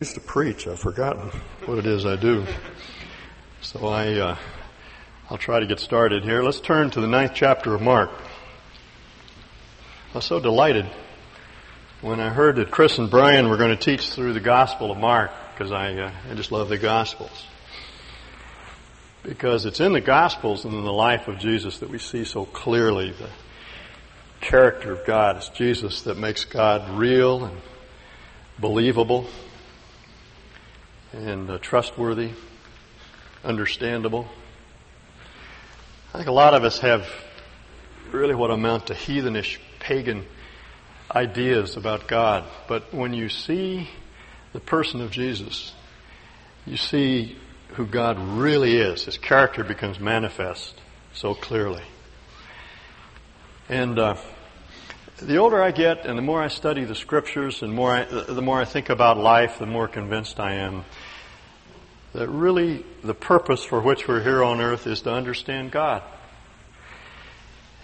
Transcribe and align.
used 0.00 0.14
to 0.14 0.20
preach. 0.20 0.68
I've 0.68 0.78
forgotten 0.78 1.28
what 1.66 1.78
it 1.78 1.84
is 1.86 2.06
I 2.06 2.14
do. 2.14 2.46
So 3.62 3.88
I, 3.88 4.14
uh, 4.14 4.36
I'll 5.28 5.38
try 5.38 5.58
to 5.58 5.66
get 5.66 5.80
started 5.80 6.22
here. 6.22 6.40
Let's 6.40 6.60
turn 6.60 6.90
to 6.90 7.00
the 7.00 7.08
ninth 7.08 7.32
chapter 7.34 7.74
of 7.74 7.82
Mark. 7.82 8.10
I 10.12 10.18
was 10.18 10.24
so 10.24 10.38
delighted 10.38 10.86
when 12.00 12.20
I 12.20 12.28
heard 12.28 12.56
that 12.56 12.70
Chris 12.70 12.98
and 12.98 13.10
Brian 13.10 13.48
were 13.48 13.56
going 13.56 13.76
to 13.76 13.84
teach 13.84 14.10
through 14.10 14.34
the 14.34 14.40
Gospel 14.40 14.92
of 14.92 14.98
Mark 14.98 15.32
because 15.52 15.72
I, 15.72 15.92
uh, 15.94 16.12
I 16.30 16.34
just 16.34 16.52
love 16.52 16.68
the 16.68 16.78
Gospels. 16.78 17.44
Because 19.24 19.66
it's 19.66 19.80
in 19.80 19.92
the 19.92 20.00
Gospels 20.00 20.64
and 20.64 20.74
in 20.74 20.84
the 20.84 20.92
life 20.92 21.26
of 21.26 21.40
Jesus 21.40 21.80
that 21.80 21.90
we 21.90 21.98
see 21.98 22.24
so 22.24 22.44
clearly 22.44 23.10
the 23.10 23.30
character 24.40 24.92
of 24.92 25.04
God. 25.04 25.38
It's 25.38 25.48
Jesus 25.48 26.02
that 26.02 26.16
makes 26.16 26.44
God 26.44 26.88
real 26.96 27.46
and 27.46 27.60
believable 28.60 29.26
and 31.12 31.50
uh, 31.50 31.58
trustworthy, 31.58 32.30
understandable. 33.44 34.28
I 36.12 36.18
think 36.18 36.28
a 36.28 36.32
lot 36.32 36.54
of 36.54 36.64
us 36.64 36.78
have 36.80 37.08
really 38.12 38.34
what 38.34 38.50
amount 38.50 38.86
to 38.86 38.94
heathenish, 38.94 39.58
pagan 39.78 40.26
ideas 41.14 41.76
about 41.76 42.08
God. 42.08 42.44
But 42.66 42.92
when 42.92 43.14
you 43.14 43.28
see 43.28 43.88
the 44.52 44.60
person 44.60 45.00
of 45.00 45.10
Jesus, 45.10 45.72
you 46.66 46.76
see 46.76 47.36
who 47.74 47.86
God 47.86 48.18
really 48.18 48.76
is. 48.76 49.04
His 49.04 49.18
character 49.18 49.64
becomes 49.64 50.00
manifest 50.00 50.74
so 51.14 51.34
clearly. 51.34 51.84
And 53.68 53.98
uh, 53.98 54.16
the 55.20 55.36
older 55.36 55.62
I 55.62 55.70
get, 55.70 56.06
and 56.06 56.16
the 56.16 56.22
more 56.22 56.42
I 56.42 56.48
study 56.48 56.84
the 56.84 56.94
scriptures, 56.94 57.62
and 57.62 57.72
more 57.72 57.92
I, 57.92 58.04
the 58.04 58.42
more 58.42 58.60
I 58.60 58.64
think 58.64 58.88
about 58.88 59.16
life, 59.16 59.58
the 59.58 59.66
more 59.66 59.88
convinced 59.88 60.38
I 60.38 60.54
am 60.54 60.84
that 62.14 62.28
really 62.28 62.84
the 63.02 63.14
purpose 63.14 63.64
for 63.64 63.80
which 63.80 64.08
we're 64.08 64.22
here 64.22 64.42
on 64.42 64.60
earth 64.60 64.86
is 64.86 65.02
to 65.02 65.12
understand 65.12 65.70
God. 65.70 66.02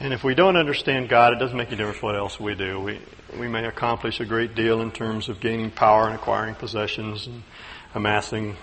And 0.01 0.13
if 0.13 0.25
we 0.25 0.35
don't 0.35 0.57
understand 0.57 1.09
God, 1.09 1.33
it 1.33 1.39
doesn't 1.39 1.57
make 1.57 1.69
any 1.69 1.77
difference 1.77 2.03
what 2.03 2.17
else 2.17 2.41
we 2.41 2.55
do. 2.55 2.81
We, 2.81 3.01
we 3.39 3.49
may 3.49 3.65
accomplish 3.65 4.21
a 4.21 4.25
great 4.25 4.55
deal 4.55 4.81
in 4.81 4.91
terms 4.91 5.29
of 5.29 5.41
gaining 5.41 5.71
power 5.71 6.07
and 6.07 6.15
acquiring 6.15 6.55
possessions 6.57 7.27
and 7.27 7.43
amassing 7.95 8.57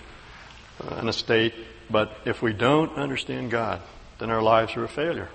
an 0.80 1.08
estate, 1.08 1.53
but 1.89 2.11
if 2.25 2.42
we 2.42 2.53
don't 2.53 2.97
understand 2.97 3.52
God, 3.52 3.81
then 4.19 4.30
our 4.30 4.42
lives 4.42 4.75
are 4.75 4.83
a 4.83 4.89
failure. 4.89 5.30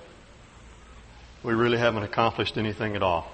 We 1.46 1.54
really 1.54 1.78
haven't 1.78 2.02
accomplished 2.02 2.58
anything 2.58 2.96
at 2.96 3.04
all. 3.04 3.30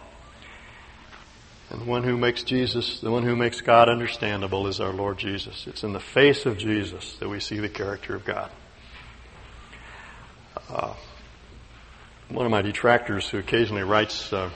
And 1.71 1.81
the 1.81 1.87
one 1.87 2.03
who 2.03 2.19
makes 2.19 2.43
Jesus, 2.43 3.01
the 3.01 3.11
one 3.11 3.23
who 3.23 3.35
makes 3.35 3.63
God 3.63 3.89
understandable 3.89 4.67
is 4.67 4.81
our 4.81 4.93
Lord 4.93 5.17
Jesus. 5.17 5.67
It's 5.67 5.83
in 5.83 5.95
the 5.95 5.99
face 5.99 6.45
of 6.45 6.59
Jesus 6.59 7.17
that 7.21 7.31
we 7.31 7.41
see 7.41 7.59
the 7.59 7.71
character 7.71 8.15
of 8.15 8.27
God. 8.27 8.51
Uh, 10.69 10.93
one 12.29 12.45
of 12.45 12.53
my 12.53 12.61
detractors 12.61 13.27
who 13.31 13.39
occasionally 13.39 13.83
writes 13.83 14.31
uh, 14.31 14.51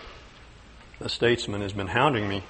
a 1.01 1.09
statesman 1.09 1.63
has 1.63 1.73
been 1.73 1.87
hounding 1.87 2.29
me. 2.29 2.45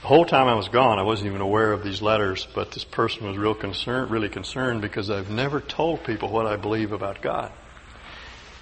The 0.00 0.08
whole 0.08 0.24
time 0.24 0.48
I 0.48 0.54
was 0.54 0.70
gone, 0.70 0.98
I 0.98 1.02
wasn't 1.02 1.26
even 1.26 1.42
aware 1.42 1.70
of 1.70 1.84
these 1.84 2.00
letters, 2.00 2.48
but 2.54 2.70
this 2.70 2.84
person 2.84 3.26
was 3.26 3.36
real 3.36 3.54
concerned, 3.54 4.10
really 4.10 4.30
concerned 4.30 4.80
because 4.80 5.10
I've 5.10 5.28
never 5.28 5.60
told 5.60 6.02
people 6.04 6.30
what 6.30 6.46
I 6.46 6.56
believe 6.56 6.92
about 6.92 7.20
God. 7.20 7.52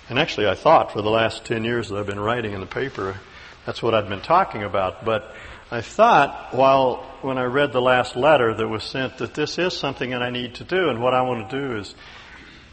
And 0.08 0.18
actually, 0.18 0.46
I 0.46 0.54
thought 0.54 0.92
for 0.92 1.02
the 1.02 1.10
last 1.10 1.44
10 1.44 1.64
years 1.64 1.88
that 1.88 1.98
I've 1.98 2.06
been 2.06 2.20
writing 2.20 2.52
in 2.52 2.60
the 2.60 2.66
paper, 2.66 3.16
that's 3.64 3.82
what 3.82 3.94
I'd 3.94 4.08
been 4.08 4.20
talking 4.20 4.62
about. 4.62 5.04
But 5.04 5.34
I 5.70 5.80
thought 5.80 6.54
while, 6.54 7.04
when 7.22 7.38
I 7.38 7.44
read 7.44 7.72
the 7.72 7.82
last 7.82 8.14
letter 8.14 8.54
that 8.54 8.68
was 8.68 8.84
sent, 8.84 9.18
that 9.18 9.34
this 9.34 9.58
is 9.58 9.76
something 9.76 10.10
that 10.10 10.22
I 10.22 10.30
need 10.30 10.54
to 10.56 10.64
do. 10.64 10.88
And 10.88 11.02
what 11.02 11.12
I 11.12 11.22
want 11.22 11.50
to 11.50 11.60
do 11.60 11.76
is, 11.76 11.94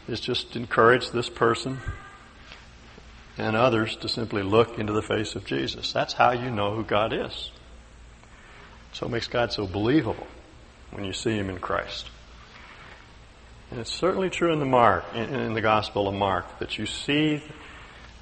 is 0.06 0.20
just 0.20 0.54
encourage 0.54 1.10
this 1.10 1.28
person 1.28 1.80
and 3.36 3.56
others 3.56 3.96
to 3.96 4.08
simply 4.08 4.42
look 4.42 4.78
into 4.78 4.92
the 4.92 5.02
face 5.02 5.34
of 5.34 5.44
Jesus. 5.44 5.92
That's 5.92 6.12
how 6.12 6.30
you 6.30 6.50
know 6.50 6.74
who 6.74 6.84
God 6.84 7.12
is. 7.12 7.50
So 8.92 9.06
it 9.06 9.10
makes 9.10 9.26
God 9.26 9.52
so 9.52 9.66
believable 9.66 10.26
when 10.92 11.04
you 11.04 11.12
see 11.12 11.36
Him 11.36 11.50
in 11.50 11.58
Christ. 11.58 12.08
And 13.74 13.80
it's 13.80 13.92
certainly 13.92 14.30
true 14.30 14.52
in 14.52 14.60
the 14.60 14.64
Mark, 14.64 15.04
in, 15.16 15.34
in 15.34 15.52
the 15.52 15.60
Gospel 15.60 16.06
of 16.06 16.14
Mark, 16.14 16.60
that 16.60 16.78
you 16.78 16.86
see 16.86 17.42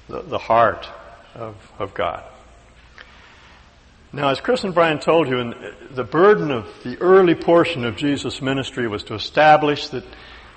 the, 0.09 0.23
the 0.23 0.39
heart 0.39 0.89
of, 1.35 1.55
of 1.77 1.93
God. 1.93 2.23
Now, 4.11 4.29
as 4.29 4.41
Chris 4.41 4.63
and 4.63 4.73
Brian 4.73 4.99
told 4.99 5.27
you, 5.27 5.53
the 5.91 6.03
burden 6.03 6.49
of 6.49 6.65
the 6.83 6.99
early 6.99 7.35
portion 7.35 7.85
of 7.85 7.97
Jesus' 7.97 8.41
ministry 8.41 8.87
was 8.87 9.03
to 9.03 9.13
establish 9.13 9.89
that, 9.89 10.03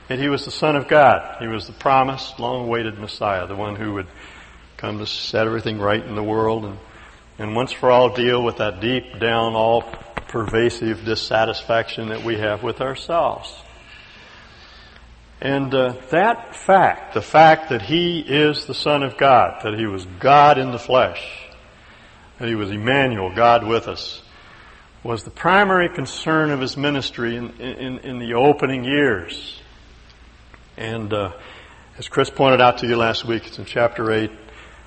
that 0.09 0.19
he 0.19 0.31
was 0.31 0.47
the 0.47 0.51
Son 0.51 0.77
of 0.77 0.89
God. 0.89 1.43
He 1.43 1.47
was 1.47 1.67
the 1.67 1.75
promised, 1.75 2.41
long-awaited 2.41 2.99
Messiah, 2.99 3.47
the 3.47 3.55
one 3.55 3.77
who 3.77 3.93
would 3.93 4.07
come 4.79 4.99
to 5.01 5.07
set 5.07 5.47
everything 5.47 5.79
right 5.79 6.03
in 6.03 6.15
the 6.15 6.25
world 6.25 6.65
and, 6.65 6.79
and 7.39 7.55
once 7.55 7.71
for 7.71 7.91
all 7.91 8.15
deal 8.15 8.43
with 8.43 8.57
that 8.57 8.81
deep 8.81 9.21
down, 9.21 9.53
all 9.53 9.83
pervasive 10.29 11.05
dissatisfaction 11.05 12.09
that 12.09 12.25
we 12.25 12.39
have 12.39 12.63
with 12.63 12.81
ourselves. 12.81 13.55
And 15.41 15.75
uh, 15.75 15.95
that 16.11 16.57
fact, 16.57 17.15
the 17.15 17.23
fact 17.23 17.69
that 17.69 17.83
he 17.83 18.21
is 18.21 18.67
the 18.67 18.75
Son 18.75 19.03
of 19.03 19.19
God, 19.19 19.61
that 19.65 19.79
he 19.79 19.87
was 19.87 20.07
God 20.19 20.57
in 20.59 20.73
the 20.73 20.79
flesh, 20.79 21.23
that 22.39 22.49
he 22.49 22.55
was 22.55 22.71
Emmanuel, 22.71 23.35
God 23.35 23.67
with 23.67 23.87
us, 23.87 24.23
was 25.03 25.25
the 25.25 25.31
primary 25.31 25.89
concern 25.89 26.51
of 26.51 26.61
his 26.61 26.77
ministry 26.77 27.37
in, 27.37 27.51
in, 27.61 27.99
in 27.99 28.19
the 28.19 28.35
opening 28.35 28.85
years. 28.85 29.61
And 30.77 31.13
uh, 31.13 31.33
as 31.99 32.09
Chris 32.09 32.31
pointed 32.31 32.61
out 32.61 32.79
to 32.79 32.87
you 32.87 32.97
last 32.97 33.25
week, 33.25 33.47
it's 33.47 33.59
in 33.59 33.67
chapter 33.67 34.11
8 34.11 34.31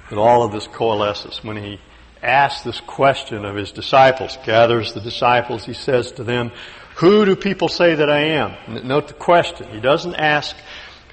that 0.10 0.18
all 0.18 0.44
of 0.44 0.52
this 0.52 0.68
coalesces. 0.68 1.44
When 1.44 1.58
he 1.58 1.80
asks 2.22 2.64
this 2.64 2.82
question 2.82 3.46
of 3.46 3.56
his 3.56 3.72
disciples, 3.72 4.38
gathers 4.46 4.94
the 4.94 5.00
disciples, 5.00 5.64
he 5.64 5.74
says 5.74 6.12
to 6.14 6.24
them, 6.24 6.52
Who 7.00 7.26
do 7.26 7.36
people 7.36 7.70
say 7.70 7.96
that 7.96 8.10
I 8.10 8.20
am? 8.20 8.88
Note 8.88 9.08
the 9.08 9.14
question. 9.14 9.70
He 9.72 9.80
doesn't 9.80 10.16
ask, 10.16 10.56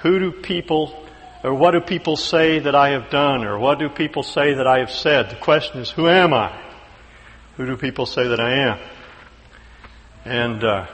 Who 0.03 0.19
do 0.19 0.33
people 0.33 1.07
or 1.47 1.55
what 1.55 1.73
do 1.73 1.81
people 1.81 2.17
say 2.17 2.59
that 2.59 2.75
I 2.75 2.91
have 2.91 3.09
done? 3.09 3.45
Or 3.45 3.57
what 3.57 3.79
do 3.79 3.89
people 3.89 4.25
say 4.25 4.55
that 4.55 4.67
I 4.67 4.81
have 4.81 4.91
said? 4.91 5.31
The 5.31 5.37
question 5.37 5.81
is, 5.81 5.89
who 5.89 6.09
am 6.09 6.35
I? 6.35 6.61
Who 7.57 7.67
do 7.67 7.77
people 7.77 8.05
say 8.05 8.27
that 8.27 8.41
I 8.41 8.71
am? 8.71 8.79
And 10.25 10.65
uh, 10.65 10.87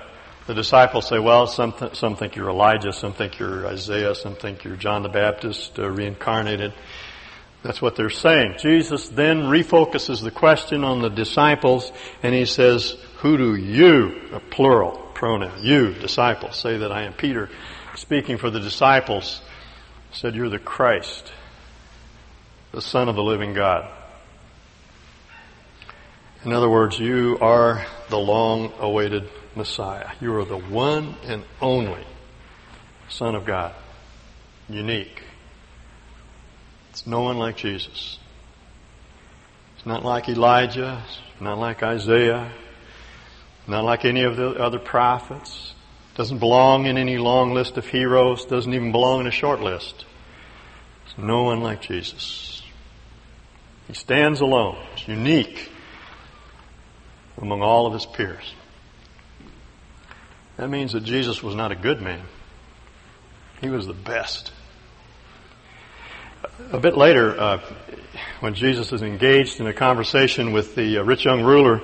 the 0.47 0.53
disciples 0.53 1.09
say, 1.09 1.19
well, 1.19 1.47
some, 1.47 1.73
th- 1.73 1.95
some 1.95 2.17
think 2.17 2.37
you're 2.37 2.51
Elijah, 2.51 2.93
some 2.93 3.15
think 3.15 3.39
you're 3.39 3.67
Isaiah, 3.67 4.15
some 4.15 4.35
think 4.35 4.63
you're 4.63 4.77
John 4.77 5.03
the 5.03 5.09
Baptist 5.09 5.79
uh, 5.79 5.89
reincarnated. 5.89 6.75
That's 7.63 7.81
what 7.81 7.95
they're 7.95 8.11
saying. 8.11 8.57
Jesus 8.59 9.09
then 9.09 9.43
refocuses 9.43 10.23
the 10.23 10.33
question 10.33 10.83
on 10.83 11.01
the 11.01 11.11
disciples 11.11 11.93
and 12.23 12.35
he 12.35 12.45
says, 12.45 12.97
who 13.23 13.37
do 13.37 13.55
you, 13.55 14.21
a 14.33 14.41
plural 14.41 14.99
pronoun, 15.15 15.63
you, 15.63 15.95
disciples, 15.95 16.57
say 16.57 16.79
that 16.79 16.91
I 16.91 17.05
am? 17.05 17.13
Peter, 17.13 17.49
speaking 17.95 18.37
for 18.37 18.51
the 18.51 18.59
disciples, 18.59 19.41
said, 20.11 20.35
You're 20.35 20.49
the 20.49 20.59
Christ, 20.59 21.33
the 22.73 22.83
Son 22.83 23.09
of 23.09 23.15
the 23.15 23.23
living 23.23 23.55
God. 23.55 23.89
In 26.45 26.53
other 26.53 26.69
words, 26.69 26.99
you 26.99 27.39
are 27.41 27.87
the 28.11 28.19
long 28.19 28.73
awaited 28.81 29.29
Messiah. 29.55 30.11
You 30.21 30.35
are 30.35 30.45
the 30.45 30.59
one 30.59 31.15
and 31.25 31.45
only 31.61 32.05
Son 33.09 33.37
of 33.37 33.45
God. 33.45 33.73
Unique. 34.69 35.22
It's 36.93 37.07
no 37.07 37.23
one 37.23 37.39
like 37.39 37.57
Jesus. 37.57 38.19
It's 39.77 39.87
not 39.87 40.05
like 40.05 40.29
Elijah. 40.29 41.03
Not 41.41 41.59
like 41.59 41.83
Isaiah. 41.83 42.53
Not 43.67 43.85
like 43.85 44.05
any 44.05 44.25
of 44.25 44.37
the 44.37 44.51
other 44.51 44.79
prophets. 44.79 45.75
Doesn't 46.17 46.39
belong 46.39 46.85
in 46.85 46.99
any 46.99 47.17
long 47.17 47.55
list 47.55 47.79
of 47.79 47.87
heroes. 47.87 48.45
Doesn't 48.45 48.75
even 48.75 48.93
belong 48.93 49.23
in 49.23 49.27
a 49.27 49.31
short 49.31 49.61
list. 49.61 50.05
It's 51.07 51.17
no 51.17 51.45
one 51.45 51.63
like 51.63 51.81
Jesus. 51.81 52.63
He 53.89 53.95
stands 53.95 54.43
alone. 54.43 54.77
He's 54.95 55.09
unique 55.09 55.71
among 57.39 57.63
all 57.63 57.87
of 57.87 57.95
his 57.95 58.05
peers. 58.05 58.55
That 60.59 60.69
means 60.69 60.93
that 60.93 61.05
Jesus 61.05 61.43
was 61.43 61.55
not 61.55 61.73
a 61.73 61.75
good 61.75 62.03
man. 62.03 62.27
He 63.63 63.71
was 63.71 63.87
the 63.87 63.95
best. 63.95 64.52
A 66.71 66.79
bit 66.79 66.97
later, 66.97 67.39
uh, 67.39 67.61
when 68.41 68.55
Jesus 68.55 68.93
is 68.93 69.03
engaged 69.03 69.61
in 69.61 69.67
a 69.67 69.73
conversation 69.73 70.53
with 70.53 70.75
the 70.75 70.99
uh, 70.99 71.03
rich 71.03 71.25
young 71.25 71.43
ruler, 71.43 71.81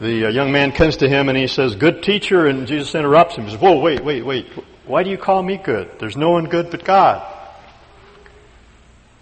the 0.00 0.26
uh, 0.26 0.28
young 0.30 0.50
man 0.50 0.72
comes 0.72 0.96
to 0.98 1.08
him 1.08 1.28
and 1.28 1.36
he 1.36 1.46
says, 1.46 1.74
good 1.74 2.02
teacher, 2.02 2.46
and 2.46 2.66
Jesus 2.66 2.94
interrupts 2.94 3.36
him. 3.36 3.44
He 3.44 3.50
says, 3.50 3.60
whoa, 3.60 3.78
wait, 3.78 4.02
wait, 4.02 4.24
wait. 4.24 4.46
Why 4.86 5.02
do 5.02 5.10
you 5.10 5.18
call 5.18 5.42
me 5.42 5.58
good? 5.58 5.98
There's 5.98 6.16
no 6.16 6.30
one 6.30 6.46
good 6.46 6.70
but 6.70 6.84
God. 6.84 7.29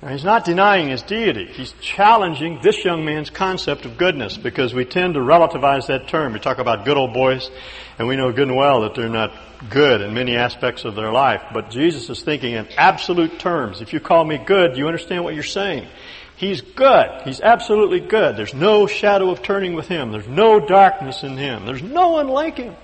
Now, 0.00 0.08
he's 0.08 0.24
not 0.24 0.44
denying 0.44 0.88
his 0.88 1.02
deity. 1.02 1.46
He's 1.46 1.72
challenging 1.80 2.60
this 2.62 2.84
young 2.84 3.04
man's 3.04 3.30
concept 3.30 3.84
of 3.84 3.98
goodness 3.98 4.36
because 4.36 4.72
we 4.72 4.84
tend 4.84 5.14
to 5.14 5.20
relativize 5.20 5.88
that 5.88 6.06
term. 6.06 6.34
We 6.34 6.38
talk 6.38 6.58
about 6.58 6.84
good 6.84 6.96
old 6.96 7.12
boys, 7.12 7.50
and 7.98 8.06
we 8.06 8.14
know 8.14 8.30
good 8.30 8.46
and 8.46 8.56
well 8.56 8.82
that 8.82 8.94
they're 8.94 9.08
not 9.08 9.32
good 9.68 10.00
in 10.00 10.14
many 10.14 10.36
aspects 10.36 10.84
of 10.84 10.94
their 10.94 11.10
life. 11.10 11.42
But 11.52 11.70
Jesus 11.70 12.08
is 12.10 12.22
thinking 12.22 12.52
in 12.52 12.68
absolute 12.76 13.40
terms. 13.40 13.80
If 13.80 13.92
you 13.92 13.98
call 13.98 14.24
me 14.24 14.38
good, 14.38 14.76
you 14.76 14.86
understand 14.86 15.24
what 15.24 15.34
you're 15.34 15.42
saying. 15.42 15.88
He's 16.36 16.60
good. 16.60 17.22
He's 17.24 17.40
absolutely 17.40 17.98
good. 17.98 18.36
There's 18.36 18.54
no 18.54 18.86
shadow 18.86 19.30
of 19.30 19.42
turning 19.42 19.74
with 19.74 19.88
him. 19.88 20.12
There's 20.12 20.28
no 20.28 20.60
darkness 20.60 21.24
in 21.24 21.36
him. 21.36 21.66
There's 21.66 21.82
no 21.82 22.10
one 22.10 22.28
like 22.28 22.58
him. 22.58 22.76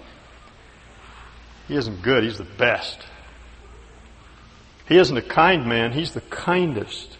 He 1.69 1.77
isn't 1.77 2.03
good. 2.03 2.25
He's 2.25 2.39
the 2.39 2.45
best. 2.45 2.99
He 4.87 4.99
isn't 4.99 5.17
a 5.17 5.23
kind 5.23 5.67
man, 5.67 5.93
he's 5.93 6.13
the 6.13 6.21
kindest. 6.21 7.17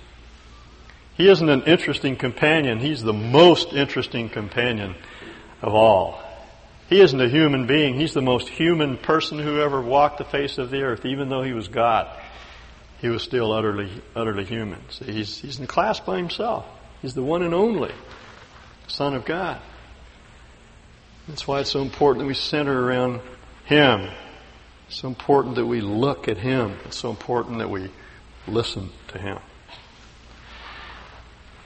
He 1.17 1.29
isn't 1.29 1.49
an 1.49 1.63
interesting 1.63 2.17
companion, 2.17 2.81
he's 2.81 3.03
the 3.03 3.13
most 3.13 3.73
interesting 3.73 4.29
companion 4.29 4.95
of 5.63 5.75
all. 5.75 6.21
He 6.89 7.01
isn't 7.01 7.21
a 7.21 7.29
human 7.29 7.67
being, 7.67 7.99
he's 7.99 8.13
the 8.13 8.23
most 8.23 8.49
human 8.49 8.99
person 8.99 9.39
who 9.39 9.61
ever 9.61 9.81
walked 9.81 10.19
the 10.19 10.25
face 10.25 10.59
of 10.59 10.71
the 10.71 10.83
earth, 10.83 11.07
even 11.07 11.29
though 11.29 11.43
he 11.43 11.53
was 11.53 11.69
God. 11.69 12.09
He 13.01 13.09
was 13.09 13.23
still 13.23 13.53
utterly, 13.53 13.91
utterly 14.15 14.45
human. 14.45 14.81
See, 14.91 15.13
he's, 15.13 15.39
he's 15.39 15.59
in 15.59 15.67
class 15.67 16.01
by 16.01 16.17
himself. 16.17 16.67
He's 17.01 17.15
the 17.15 17.23
one 17.23 17.43
and 17.43 17.55
only 17.55 17.93
Son 18.87 19.15
of 19.15 19.25
God. 19.25 19.61
That's 21.29 21.47
why 21.47 21.61
it's 21.61 21.71
so 21.71 21.81
important 21.83 22.23
that 22.23 22.27
we 22.27 22.35
center 22.35 22.87
around 22.87 23.21
Him 23.65 24.11
it's 24.87 24.97
so 24.97 25.09
important 25.09 25.57
that 25.57 25.67
we 25.67 25.81
look 25.81 26.29
at 26.29 26.39
Him. 26.39 26.77
It's 26.85 26.99
so 26.99 27.11
important 27.11 27.59
that 27.59 27.71
we 27.71 27.91
listen 28.47 28.91
to 29.09 29.19
Him. 29.19 29.39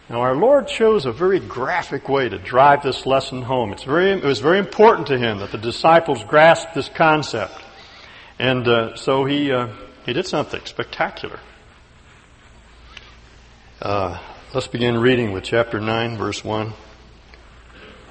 Now, 0.08 0.22
our 0.22 0.34
Lord 0.34 0.68
chose 0.68 1.04
a 1.04 1.12
very 1.12 1.38
graphic 1.38 2.08
way 2.08 2.30
to 2.30 2.38
drive 2.38 2.82
this 2.82 3.04
lesson 3.04 3.42
home. 3.42 3.72
It's 3.72 3.82
very, 3.82 4.12
it 4.12 4.24
was 4.24 4.40
very 4.40 4.58
important 4.58 5.08
to 5.08 5.18
Him 5.18 5.38
that 5.40 5.52
the 5.52 5.58
disciples 5.58 6.24
grasp 6.24 6.68
this 6.74 6.88
concept. 6.88 7.60
And 8.38 8.66
uh, 8.66 8.96
so 8.96 9.26
He, 9.26 9.52
uh, 9.52 9.68
he 10.06 10.14
did 10.14 10.26
something 10.26 10.62
spectacular. 10.64 11.40
Uh, 13.82 14.18
let's 14.54 14.66
begin 14.66 14.96
reading 14.96 15.32
with 15.32 15.44
chapter 15.44 15.78
9, 15.78 16.16
verse 16.16 16.42
1. 16.42 16.72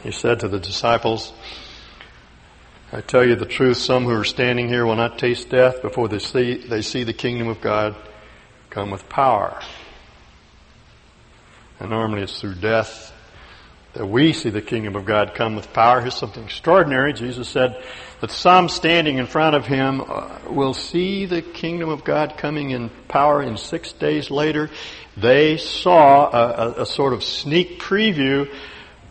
He 0.03 0.12
said 0.12 0.42
to 0.42 0.48
the 0.48 0.60
disciples, 0.60 1.33
I 2.97 3.01
tell 3.01 3.23
you 3.23 3.35
the 3.35 3.45
truth, 3.45 3.77
some 3.77 4.05
who 4.05 4.19
are 4.19 4.23
standing 4.23 4.69
here 4.69 4.83
will 4.83 4.95
not 4.95 5.19
taste 5.19 5.49
death 5.49 5.83
before 5.83 6.07
they 6.07 6.17
see, 6.17 6.57
they 6.57 6.81
see 6.81 7.03
the 7.03 7.13
kingdom 7.13 7.47
of 7.47 7.61
God 7.61 7.95
come 8.71 8.89
with 8.89 9.07
power. 9.07 9.61
And 11.79 11.91
normally 11.91 12.23
it's 12.23 12.41
through 12.41 12.55
death 12.55 13.13
that 13.94 14.07
we 14.07 14.33
see 14.33 14.49
the 14.49 14.63
kingdom 14.63 14.95
of 14.95 15.05
God 15.05 15.35
come 15.35 15.55
with 15.55 15.71
power. 15.73 16.01
Here's 16.01 16.17
something 16.17 16.44
extraordinary. 16.44 17.13
Jesus 17.13 17.47
said 17.47 17.83
that 18.21 18.31
some 18.31 18.67
standing 18.67 19.19
in 19.19 19.27
front 19.27 19.55
of 19.55 19.67
him 19.67 20.01
uh, 20.01 20.39
will 20.50 20.73
see 20.73 21.27
the 21.27 21.43
kingdom 21.43 21.89
of 21.89 22.03
God 22.03 22.35
coming 22.35 22.71
in 22.71 22.89
power 23.07 23.43
in 23.43 23.57
six 23.57 23.91
days 23.91 24.31
later. 24.31 24.71
They 25.15 25.57
saw 25.57 26.31
a, 26.31 26.47
a, 26.47 26.81
a 26.81 26.85
sort 26.88 27.13
of 27.13 27.23
sneak 27.23 27.79
preview 27.79 28.51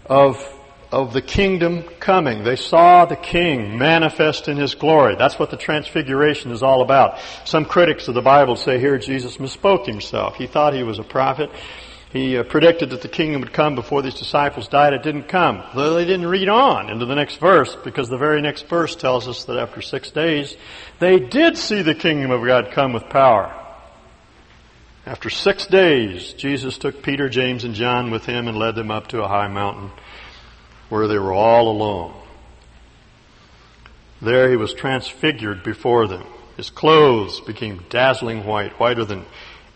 of 0.06 0.55
of 0.96 1.12
the 1.12 1.20
kingdom 1.20 1.82
coming. 2.00 2.42
They 2.42 2.56
saw 2.56 3.04
the 3.04 3.16
king 3.16 3.76
manifest 3.76 4.48
in 4.48 4.56
his 4.56 4.74
glory. 4.74 5.14
That's 5.14 5.38
what 5.38 5.50
the 5.50 5.58
transfiguration 5.58 6.52
is 6.52 6.62
all 6.62 6.80
about. 6.80 7.18
Some 7.44 7.66
critics 7.66 8.08
of 8.08 8.14
the 8.14 8.22
Bible 8.22 8.56
say 8.56 8.78
here 8.78 8.96
Jesus 8.96 9.36
misspoke 9.36 9.84
himself. 9.84 10.36
He 10.36 10.46
thought 10.46 10.72
he 10.72 10.84
was 10.84 10.98
a 10.98 11.04
prophet. 11.04 11.50
He 12.14 12.38
uh, 12.38 12.44
predicted 12.44 12.90
that 12.90 13.02
the 13.02 13.10
kingdom 13.10 13.42
would 13.42 13.52
come 13.52 13.74
before 13.74 14.00
these 14.00 14.14
disciples 14.14 14.68
died. 14.68 14.94
It 14.94 15.02
didn't 15.02 15.28
come. 15.28 15.62
Though 15.74 15.92
they 15.92 16.06
didn't 16.06 16.28
read 16.28 16.48
on 16.48 16.88
into 16.88 17.04
the 17.04 17.14
next 17.14 17.40
verse 17.40 17.76
because 17.76 18.08
the 18.08 18.16
very 18.16 18.40
next 18.40 18.66
verse 18.66 18.96
tells 18.96 19.28
us 19.28 19.44
that 19.44 19.58
after 19.58 19.82
six 19.82 20.10
days, 20.10 20.56
they 20.98 21.18
did 21.18 21.58
see 21.58 21.82
the 21.82 21.94
kingdom 21.94 22.30
of 22.30 22.42
God 22.42 22.70
come 22.70 22.94
with 22.94 23.10
power. 23.10 23.54
After 25.04 25.28
six 25.28 25.66
days, 25.66 26.32
Jesus 26.32 26.78
took 26.78 27.02
Peter, 27.02 27.28
James, 27.28 27.64
and 27.64 27.74
John 27.74 28.10
with 28.10 28.24
him 28.24 28.48
and 28.48 28.56
led 28.56 28.76
them 28.76 28.90
up 28.90 29.08
to 29.08 29.22
a 29.22 29.28
high 29.28 29.48
mountain 29.48 29.90
where 30.88 31.08
they 31.08 31.18
were 31.18 31.32
all 31.32 31.68
alone. 31.68 32.14
There 34.20 34.48
he 34.48 34.56
was 34.56 34.72
transfigured 34.72 35.62
before 35.62 36.06
them. 36.06 36.24
His 36.56 36.70
clothes 36.70 37.40
became 37.40 37.84
dazzling 37.90 38.44
white, 38.44 38.78
whiter 38.80 39.04
than 39.04 39.26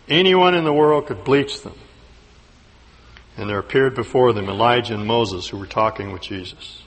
anyone 0.09 0.55
in 0.55 0.63
the 0.63 0.73
world 0.73 1.07
could 1.07 1.23
bleach 1.23 1.61
them. 1.61 1.75
And 3.37 3.49
there 3.49 3.59
appeared 3.59 3.95
before 3.95 4.33
them 4.33 4.49
Elijah 4.49 4.95
and 4.95 5.05
Moses 5.05 5.47
who 5.47 5.57
were 5.57 5.67
talking 5.67 6.11
with 6.11 6.21
Jesus. 6.21 6.81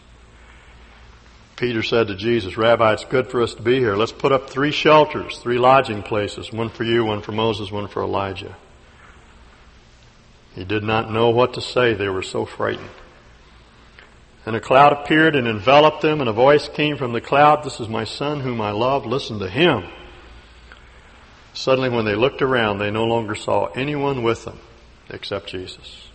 Peter 1.56 1.82
said 1.82 2.08
to 2.08 2.16
Jesus, 2.16 2.56
Rabbi, 2.56 2.94
it's 2.94 3.04
good 3.04 3.28
for 3.28 3.40
us 3.40 3.54
to 3.54 3.62
be 3.62 3.78
here. 3.78 3.94
Let's 3.94 4.12
put 4.12 4.32
up 4.32 4.50
three 4.50 4.72
shelters, 4.72 5.38
three 5.38 5.58
lodging 5.58 6.02
places, 6.02 6.52
one 6.52 6.68
for 6.68 6.82
you, 6.82 7.04
one 7.04 7.22
for 7.22 7.30
Moses, 7.30 7.70
one 7.70 7.86
for 7.86 8.02
Elijah. 8.02 8.56
He 10.56 10.64
did 10.64 10.82
not 10.82 11.12
know 11.12 11.30
what 11.30 11.54
to 11.54 11.60
say. 11.60 11.94
They 11.94 12.08
were 12.08 12.22
so 12.22 12.44
frightened. 12.44 12.90
And 14.46 14.54
a 14.54 14.60
cloud 14.60 14.92
appeared 14.92 15.36
and 15.36 15.48
enveloped 15.48 16.02
them, 16.02 16.20
and 16.20 16.28
a 16.28 16.32
voice 16.32 16.68
came 16.68 16.98
from 16.98 17.12
the 17.12 17.20
cloud, 17.20 17.64
This 17.64 17.80
is 17.80 17.88
my 17.88 18.04
son 18.04 18.40
whom 18.40 18.60
I 18.60 18.72
love, 18.72 19.06
listen 19.06 19.38
to 19.38 19.48
him. 19.48 19.84
Suddenly, 21.54 21.88
when 21.88 22.04
they 22.04 22.14
looked 22.14 22.42
around, 22.42 22.78
they 22.78 22.90
no 22.90 23.04
longer 23.04 23.34
saw 23.34 23.66
anyone 23.66 24.22
with 24.22 24.44
them 24.44 24.58
except 25.08 25.48
Jesus. 25.48 26.08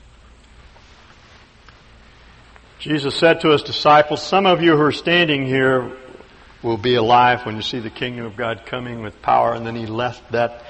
Jesus 2.79 3.15
said 3.15 3.41
to 3.41 3.49
his 3.49 3.63
disciples, 3.63 4.21
Some 4.21 4.45
of 4.45 4.61
you 4.61 4.75
who 4.75 4.83
are 4.83 4.91
standing 4.91 5.45
here 5.45 5.91
will 6.61 6.77
be 6.77 6.95
alive 6.95 7.45
when 7.45 7.55
you 7.55 7.61
see 7.61 7.79
the 7.79 7.89
kingdom 7.89 8.25
of 8.25 8.35
God 8.35 8.65
coming 8.65 9.01
with 9.01 9.21
power. 9.21 9.53
And 9.53 9.65
then 9.65 9.75
he 9.75 9.85
left 9.85 10.31
that, 10.33 10.63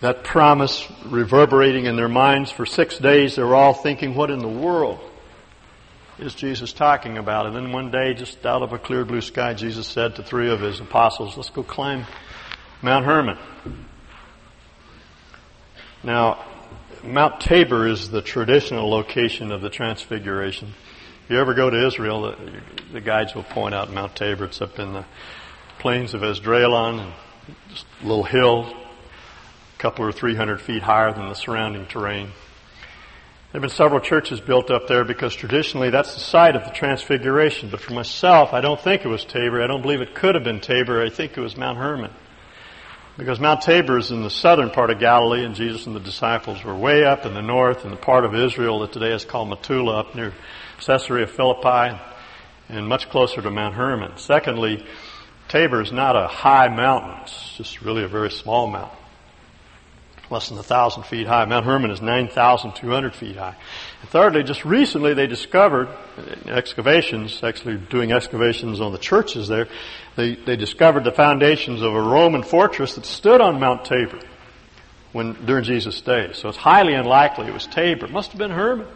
that 0.00 0.22
promise 0.22 0.86
reverberating 1.06 1.86
in 1.86 1.96
their 1.96 2.08
minds 2.08 2.50
for 2.50 2.64
six 2.64 2.98
days. 2.98 3.36
They 3.36 3.42
were 3.42 3.54
all 3.54 3.74
thinking, 3.74 4.14
What 4.14 4.30
in 4.30 4.38
the 4.38 4.48
world? 4.48 5.00
Is 6.22 6.34
Jesus 6.34 6.72
talking 6.72 7.18
about? 7.18 7.46
And 7.46 7.54
then 7.54 7.72
one 7.72 7.90
day, 7.90 8.14
just 8.14 8.46
out 8.46 8.62
of 8.62 8.72
a 8.72 8.78
clear 8.78 9.04
blue 9.04 9.20
sky, 9.20 9.54
Jesus 9.54 9.86
said 9.86 10.16
to 10.16 10.22
three 10.22 10.50
of 10.50 10.60
his 10.60 10.80
apostles, 10.80 11.36
let's 11.36 11.50
go 11.50 11.62
climb 11.62 12.06
Mount 12.80 13.04
Hermon. 13.04 13.38
Now, 16.02 16.44
Mount 17.04 17.40
Tabor 17.40 17.88
is 17.88 18.10
the 18.10 18.22
traditional 18.22 18.88
location 18.88 19.50
of 19.50 19.60
the 19.60 19.70
Transfiguration. 19.70 20.74
If 21.24 21.30
you 21.30 21.40
ever 21.40 21.54
go 21.54 21.68
to 21.68 21.86
Israel, 21.86 22.22
the, 22.22 22.36
the 22.92 23.00
guides 23.00 23.34
will 23.34 23.42
point 23.42 23.74
out 23.74 23.92
Mount 23.92 24.14
Tabor. 24.14 24.44
It's 24.44 24.60
up 24.60 24.78
in 24.78 24.92
the 24.92 25.04
plains 25.78 26.14
of 26.14 26.22
Esdraelon, 26.22 27.12
just 27.70 27.86
a 28.02 28.06
little 28.06 28.24
hill, 28.24 28.72
a 28.72 29.78
couple 29.78 30.04
or 30.04 30.12
three 30.12 30.36
hundred 30.36 30.60
feet 30.60 30.82
higher 30.82 31.12
than 31.12 31.28
the 31.28 31.34
surrounding 31.34 31.86
terrain. 31.86 32.30
There 33.52 33.60
have 33.60 33.68
been 33.68 33.76
several 33.76 34.00
churches 34.00 34.40
built 34.40 34.70
up 34.70 34.88
there 34.88 35.04
because 35.04 35.34
traditionally 35.34 35.90
that's 35.90 36.14
the 36.14 36.20
site 36.20 36.56
of 36.56 36.64
the 36.64 36.70
Transfiguration. 36.70 37.68
But 37.68 37.82
for 37.82 37.92
myself, 37.92 38.54
I 38.54 38.62
don't 38.62 38.80
think 38.80 39.04
it 39.04 39.08
was 39.08 39.26
Tabor. 39.26 39.62
I 39.62 39.66
don't 39.66 39.82
believe 39.82 40.00
it 40.00 40.14
could 40.14 40.36
have 40.36 40.42
been 40.42 40.60
Tabor. 40.60 41.02
I 41.02 41.10
think 41.10 41.36
it 41.36 41.40
was 41.42 41.54
Mount 41.54 41.76
Hermon. 41.76 42.10
Because 43.18 43.38
Mount 43.38 43.60
Tabor 43.60 43.98
is 43.98 44.10
in 44.10 44.22
the 44.22 44.30
southern 44.30 44.70
part 44.70 44.88
of 44.88 44.98
Galilee 45.00 45.44
and 45.44 45.54
Jesus 45.54 45.84
and 45.84 45.94
the 45.94 46.00
disciples 46.00 46.64
were 46.64 46.74
way 46.74 47.04
up 47.04 47.26
in 47.26 47.34
the 47.34 47.42
north 47.42 47.84
in 47.84 47.90
the 47.90 47.96
part 47.98 48.24
of 48.24 48.34
Israel 48.34 48.78
that 48.80 48.92
today 48.94 49.12
is 49.12 49.26
called 49.26 49.50
Metula 49.50 49.98
up 49.98 50.14
near 50.14 50.32
Caesarea 50.80 51.26
Philippi 51.26 52.00
and 52.70 52.88
much 52.88 53.10
closer 53.10 53.42
to 53.42 53.50
Mount 53.50 53.74
Hermon. 53.74 54.12
Secondly, 54.16 54.82
Tabor 55.48 55.82
is 55.82 55.92
not 55.92 56.16
a 56.16 56.26
high 56.26 56.68
mountain. 56.68 57.20
It's 57.24 57.58
just 57.58 57.82
really 57.82 58.02
a 58.02 58.08
very 58.08 58.30
small 58.30 58.66
mountain 58.66 59.01
less 60.32 60.48
than 60.48 60.58
a 60.58 60.62
thousand 60.62 61.04
feet 61.04 61.26
high. 61.26 61.44
Mount 61.44 61.64
Hermon 61.64 61.90
is 61.90 62.00
9,200 62.00 63.14
feet 63.14 63.36
high. 63.36 63.54
And 64.00 64.10
thirdly, 64.10 64.42
just 64.42 64.64
recently 64.64 65.14
they 65.14 65.26
discovered 65.26 65.88
excavations, 66.46 67.42
actually 67.42 67.76
doing 67.76 68.12
excavations 68.12 68.80
on 68.80 68.92
the 68.92 68.98
churches 68.98 69.46
there, 69.46 69.68
they, 70.16 70.34
they 70.34 70.56
discovered 70.56 71.04
the 71.04 71.12
foundations 71.12 71.82
of 71.82 71.94
a 71.94 72.00
Roman 72.00 72.42
fortress 72.42 72.96
that 72.96 73.06
stood 73.06 73.40
on 73.40 73.60
Mount 73.60 73.84
Tabor 73.84 74.20
when, 75.12 75.34
during 75.44 75.64
Jesus' 75.64 76.00
day. 76.00 76.32
So 76.32 76.48
it's 76.48 76.58
highly 76.58 76.94
unlikely 76.94 77.46
it 77.46 77.54
was 77.54 77.66
Tabor. 77.66 78.06
It 78.06 78.12
must 78.12 78.30
have 78.30 78.38
been 78.38 78.50
Hermon. 78.50 78.88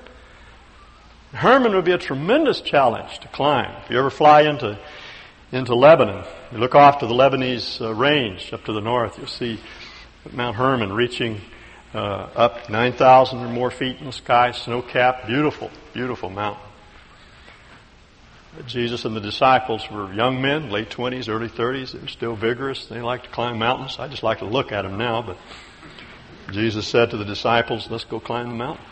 Hermon 1.32 1.74
would 1.74 1.84
be 1.84 1.92
a 1.92 1.98
tremendous 1.98 2.62
challenge 2.62 3.18
to 3.20 3.28
climb. 3.28 3.70
If 3.84 3.90
you 3.90 3.98
ever 3.98 4.10
fly 4.10 4.42
into, 4.42 4.78
into 5.52 5.74
Lebanon, 5.74 6.24
you 6.50 6.58
look 6.58 6.74
off 6.74 7.00
to 7.00 7.06
the 7.06 7.14
Lebanese 7.14 7.80
uh, 7.80 7.94
range 7.94 8.52
up 8.52 8.64
to 8.64 8.72
the 8.72 8.80
north, 8.80 9.18
you'll 9.18 9.26
see 9.26 9.60
Mount 10.32 10.56
Hermon 10.56 10.92
reaching 10.92 11.40
uh, 11.94 12.28
up 12.34 12.68
9,000 12.68 13.38
or 13.38 13.48
more 13.48 13.70
feet 13.70 13.98
in 13.98 14.06
the 14.06 14.12
sky, 14.12 14.50
snow 14.50 14.82
capped, 14.82 15.26
beautiful, 15.26 15.70
beautiful 15.92 16.30
mountain. 16.30 16.62
Jesus 18.66 19.04
and 19.04 19.14
the 19.14 19.20
disciples 19.20 19.88
were 19.90 20.12
young 20.12 20.40
men, 20.40 20.70
late 20.70 20.88
20s, 20.88 21.28
early 21.28 21.48
30s. 21.48 21.92
They 21.92 21.98
were 21.98 22.08
still 22.08 22.36
vigorous. 22.36 22.86
They 22.86 23.02
liked 23.02 23.24
to 23.24 23.30
climb 23.30 23.58
mountains. 23.58 23.96
I 23.98 24.08
just 24.08 24.22
like 24.22 24.38
to 24.38 24.46
look 24.46 24.72
at 24.72 24.82
them 24.82 24.96
now, 24.96 25.22
but 25.22 25.36
Jesus 26.52 26.86
said 26.86 27.10
to 27.10 27.16
the 27.16 27.24
disciples, 27.24 27.90
let's 27.90 28.04
go 28.04 28.18
climb 28.18 28.48
the 28.48 28.54
mountain. 28.54 28.84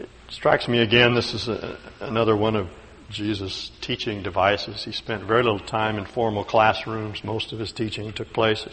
It 0.00 0.08
strikes 0.30 0.66
me 0.68 0.78
again, 0.78 1.14
this 1.14 1.34
is 1.34 1.48
a, 1.48 1.78
another 2.00 2.36
one 2.36 2.56
of 2.56 2.68
Jesus' 3.12 3.70
teaching 3.80 4.22
devices. 4.22 4.84
He 4.84 4.92
spent 4.92 5.24
very 5.24 5.42
little 5.42 5.60
time 5.60 5.98
in 5.98 6.04
formal 6.04 6.44
classrooms. 6.44 7.22
Most 7.22 7.52
of 7.52 7.58
his 7.58 7.72
teaching 7.72 8.12
took 8.12 8.32
place 8.32 8.66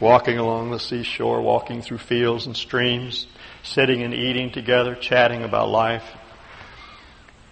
walking 0.00 0.38
along 0.38 0.70
the 0.70 0.78
seashore, 0.78 1.42
walking 1.42 1.82
through 1.82 1.98
fields 1.98 2.46
and 2.46 2.56
streams, 2.56 3.26
sitting 3.62 4.02
and 4.02 4.14
eating 4.14 4.50
together, 4.50 4.94
chatting 4.94 5.42
about 5.42 5.68
life. 5.68 6.04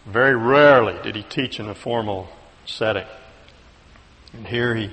Very 0.07 0.35
rarely 0.35 0.97
did 1.03 1.15
he 1.15 1.23
teach 1.23 1.61
in 1.61 1.69
a 1.69 1.75
formal 1.75 2.29
setting. 2.65 3.07
And 4.33 4.47
here 4.47 4.75
he, 4.75 4.91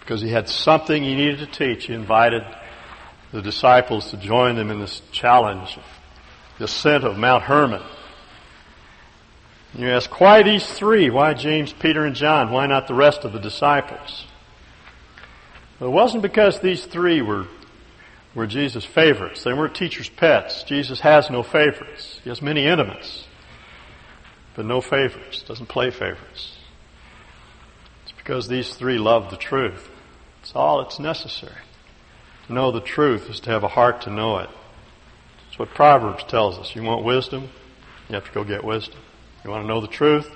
because 0.00 0.20
he 0.20 0.30
had 0.30 0.48
something 0.48 1.02
he 1.02 1.14
needed 1.14 1.38
to 1.38 1.46
teach, 1.46 1.86
he 1.86 1.92
invited 1.92 2.42
the 3.32 3.42
disciples 3.42 4.10
to 4.10 4.16
join 4.16 4.56
him 4.56 4.70
in 4.70 4.80
this 4.80 5.02
challenge, 5.12 5.78
the 6.58 6.64
ascent 6.64 7.04
of 7.04 7.16
Mount 7.16 7.44
Hermon. 7.44 7.82
You 9.74 9.88
ask, 9.88 10.20
why 10.20 10.42
these 10.42 10.66
three? 10.66 11.10
Why 11.10 11.34
James, 11.34 11.72
Peter, 11.72 12.04
and 12.04 12.14
John? 12.14 12.50
Why 12.50 12.66
not 12.66 12.88
the 12.88 12.94
rest 12.94 13.24
of 13.24 13.32
the 13.32 13.40
disciples? 13.40 14.24
Well, 15.78 15.90
it 15.90 15.92
wasn't 15.92 16.22
because 16.22 16.60
these 16.60 16.84
three 16.86 17.20
were, 17.20 17.46
were 18.34 18.46
Jesus' 18.46 18.84
favorites. 18.84 19.44
They 19.44 19.52
weren't 19.52 19.74
teachers' 19.74 20.08
pets. 20.08 20.62
Jesus 20.62 21.00
has 21.00 21.28
no 21.28 21.42
favorites. 21.42 22.20
He 22.24 22.30
has 22.30 22.40
many 22.40 22.66
intimates 22.66 23.26
but 24.56 24.64
no 24.64 24.80
favorites, 24.80 25.42
doesn't 25.42 25.66
play 25.66 25.90
favorites. 25.90 26.56
It's 28.02 28.12
because 28.12 28.48
these 28.48 28.74
three 28.74 28.98
love 28.98 29.30
the 29.30 29.36
truth. 29.36 29.88
It's 30.40 30.52
all 30.54 30.82
that's 30.82 30.98
necessary. 30.98 31.60
To 32.46 32.54
know 32.54 32.72
the 32.72 32.80
truth 32.80 33.28
is 33.28 33.40
to 33.40 33.50
have 33.50 33.64
a 33.64 33.68
heart 33.68 34.02
to 34.02 34.10
know 34.10 34.38
it. 34.38 34.48
It's 35.48 35.58
what 35.58 35.74
Proverbs 35.74 36.24
tells 36.24 36.58
us. 36.58 36.74
You 36.74 36.82
want 36.82 37.04
wisdom? 37.04 37.50
You 38.08 38.14
have 38.14 38.24
to 38.24 38.32
go 38.32 38.44
get 38.44 38.64
wisdom. 38.64 38.98
You 39.46 39.52
want 39.52 39.62
to 39.62 39.68
know 39.68 39.80
the 39.80 39.86
truth? 39.86 40.28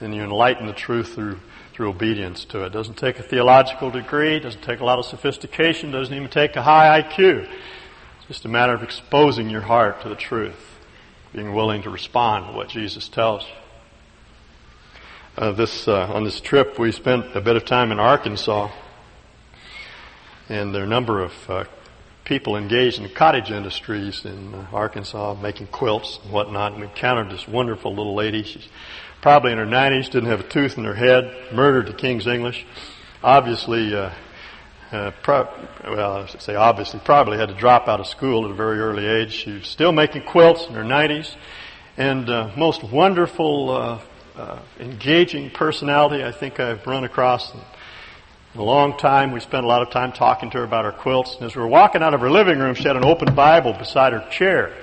Then 0.00 0.14
you 0.14 0.22
enlighten 0.22 0.66
the 0.66 0.72
truth 0.72 1.14
through 1.14 1.40
through 1.74 1.90
obedience 1.90 2.46
to 2.46 2.64
it. 2.64 2.72
Doesn't 2.72 2.96
take 2.96 3.18
a 3.18 3.22
theological 3.22 3.90
degree, 3.90 4.40
doesn't 4.40 4.62
take 4.62 4.80
a 4.80 4.84
lot 4.84 4.98
of 4.98 5.04
sophistication, 5.04 5.90
doesn't 5.90 6.14
even 6.14 6.30
take 6.30 6.56
a 6.56 6.62
high 6.62 7.02
IQ. 7.02 7.42
It's 7.42 8.26
just 8.28 8.46
a 8.46 8.48
matter 8.48 8.72
of 8.72 8.82
exposing 8.82 9.50
your 9.50 9.60
heart 9.60 10.00
to 10.00 10.08
the 10.08 10.14
truth 10.14 10.78
being 11.34 11.52
willing 11.52 11.82
to 11.82 11.90
respond 11.90 12.46
to 12.46 12.52
what 12.52 12.70
Jesus 12.70 13.10
tells 13.10 13.42
you. 13.42 13.48
Uh, 15.36 15.52
this 15.52 15.86
uh, 15.86 16.10
on 16.10 16.24
this 16.24 16.40
trip, 16.40 16.78
we 16.78 16.92
spent 16.92 17.36
a 17.36 17.42
bit 17.42 17.56
of 17.56 17.66
time 17.66 17.92
in 17.92 18.00
Arkansas, 18.00 18.70
and 20.48 20.74
there 20.74 20.80
are 20.80 20.86
a 20.86 20.88
number 20.88 21.22
of 21.22 21.32
uh, 21.50 21.64
people 22.26 22.56
engaged 22.56 22.98
in 22.98 23.08
cottage 23.08 23.52
industries 23.52 24.24
in 24.24 24.52
Arkansas, 24.72 25.34
making 25.40 25.68
quilts 25.68 26.18
and 26.24 26.32
whatnot. 26.32 26.72
And 26.72 26.80
we 26.80 26.88
encountered 26.88 27.30
this 27.30 27.46
wonderful 27.48 27.94
little 27.94 28.16
lady. 28.16 28.42
She's 28.42 28.68
probably 29.22 29.52
in 29.52 29.58
her 29.58 29.66
90s, 29.66 30.10
didn't 30.10 30.28
have 30.28 30.40
a 30.40 30.48
tooth 30.48 30.76
in 30.76 30.84
her 30.84 30.94
head, 30.94 31.32
murdered 31.52 31.86
the 31.86 31.92
King's 31.92 32.26
English. 32.26 32.66
Obviously, 33.22 33.94
uh, 33.94 34.10
uh, 34.90 35.12
pro- 35.22 35.48
well, 35.84 36.16
I 36.18 36.26
should 36.26 36.42
say 36.42 36.56
obviously, 36.56 37.00
probably 37.04 37.38
had 37.38 37.48
to 37.48 37.54
drop 37.54 37.86
out 37.86 38.00
of 38.00 38.08
school 38.08 38.44
at 38.44 38.50
a 38.50 38.54
very 38.54 38.80
early 38.80 39.06
age. 39.06 39.32
She 39.32 39.52
was 39.52 39.68
still 39.68 39.92
making 39.92 40.22
quilts 40.22 40.66
in 40.66 40.74
her 40.74 40.84
90s, 40.84 41.34
and 41.96 42.28
uh, 42.28 42.50
most 42.56 42.82
wonderful, 42.82 43.70
uh, 43.70 44.00
uh, 44.36 44.58
engaging 44.80 45.50
personality 45.50 46.22
I 46.22 46.30
think 46.30 46.60
I've 46.60 46.86
run 46.86 47.04
across 47.04 47.52
a 48.58 48.64
long 48.64 48.96
time. 48.96 49.32
We 49.32 49.40
spent 49.40 49.64
a 49.64 49.68
lot 49.68 49.82
of 49.82 49.90
time 49.90 50.12
talking 50.12 50.50
to 50.50 50.58
her 50.58 50.64
about 50.64 50.84
her 50.84 50.92
quilts, 50.92 51.34
and 51.36 51.44
as 51.44 51.54
we 51.54 51.62
were 51.62 51.68
walking 51.68 52.02
out 52.02 52.14
of 52.14 52.20
her 52.20 52.30
living 52.30 52.58
room, 52.58 52.74
she 52.74 52.84
had 52.84 52.96
an 52.96 53.04
open 53.04 53.34
Bible 53.34 53.72
beside 53.72 54.12
her 54.12 54.28
chair. 54.30 54.74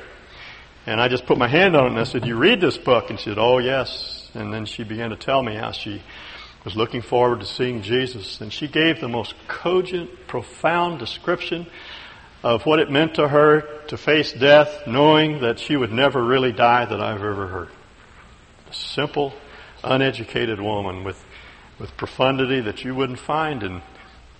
And 0.85 0.99
I 0.99 1.07
just 1.07 1.25
put 1.25 1.37
my 1.37 1.47
hand 1.47 1.75
on 1.75 1.85
it 1.85 1.89
and 1.91 1.99
I 1.99 2.03
said, 2.03 2.25
you 2.25 2.35
read 2.35 2.59
this 2.59 2.77
book? 2.77 3.09
And 3.09 3.17
she 3.17 3.29
said, 3.29 3.37
oh 3.37 3.59
yes. 3.59 4.29
And 4.33 4.53
then 4.53 4.65
she 4.65 4.83
began 4.83 5.11
to 5.11 5.15
tell 5.15 5.41
me 5.41 5.55
how 5.55 5.71
she 5.71 6.01
was 6.65 6.75
looking 6.75 7.01
forward 7.01 7.41
to 7.41 7.45
seeing 7.45 7.81
Jesus, 7.81 8.39
and 8.41 8.51
she 8.51 8.67
gave 8.67 9.01
the 9.01 9.07
most 9.07 9.33
cogent, 9.47 10.09
profound 10.27 10.99
description 10.99 11.67
of 12.41 12.65
what 12.65 12.79
it 12.79 12.89
meant 12.89 13.15
to 13.15 13.27
her 13.27 13.61
to 13.87 13.97
face 13.97 14.33
death, 14.33 14.87
knowing 14.87 15.41
that 15.41 15.59
she 15.59 15.75
would 15.75 15.91
never 15.91 16.23
really 16.23 16.51
die 16.51 16.85
that 16.85 17.01
I've 17.01 17.23
ever 17.23 17.47
heard. 17.47 17.69
A 18.69 18.73
simple, 18.73 19.33
uneducated 19.83 20.59
woman 20.59 21.03
with, 21.03 21.23
with 21.83 21.97
profundity 21.97 22.61
that 22.61 22.85
you 22.85 22.95
wouldn't 22.95 23.19
find 23.19 23.61
in, 23.61 23.81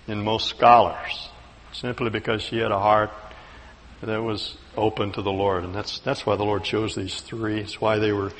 in 0.07 0.23
most 0.23 0.47
scholars, 0.47 1.27
simply 1.73 2.09
because 2.09 2.41
she 2.41 2.57
had 2.57 2.71
a 2.71 2.79
heart 2.79 3.11
that 4.01 4.23
was 4.23 4.55
open 4.77 5.11
to 5.11 5.21
the 5.21 5.31
Lord. 5.31 5.65
And 5.65 5.75
that's, 5.75 5.99
that's 5.99 6.25
why 6.25 6.37
the 6.37 6.45
Lord 6.45 6.63
chose 6.63 6.95
these 6.95 7.19
three. 7.19 7.59
It's 7.59 7.81
why 7.81 7.99
they 7.99 8.13
were 8.13 8.31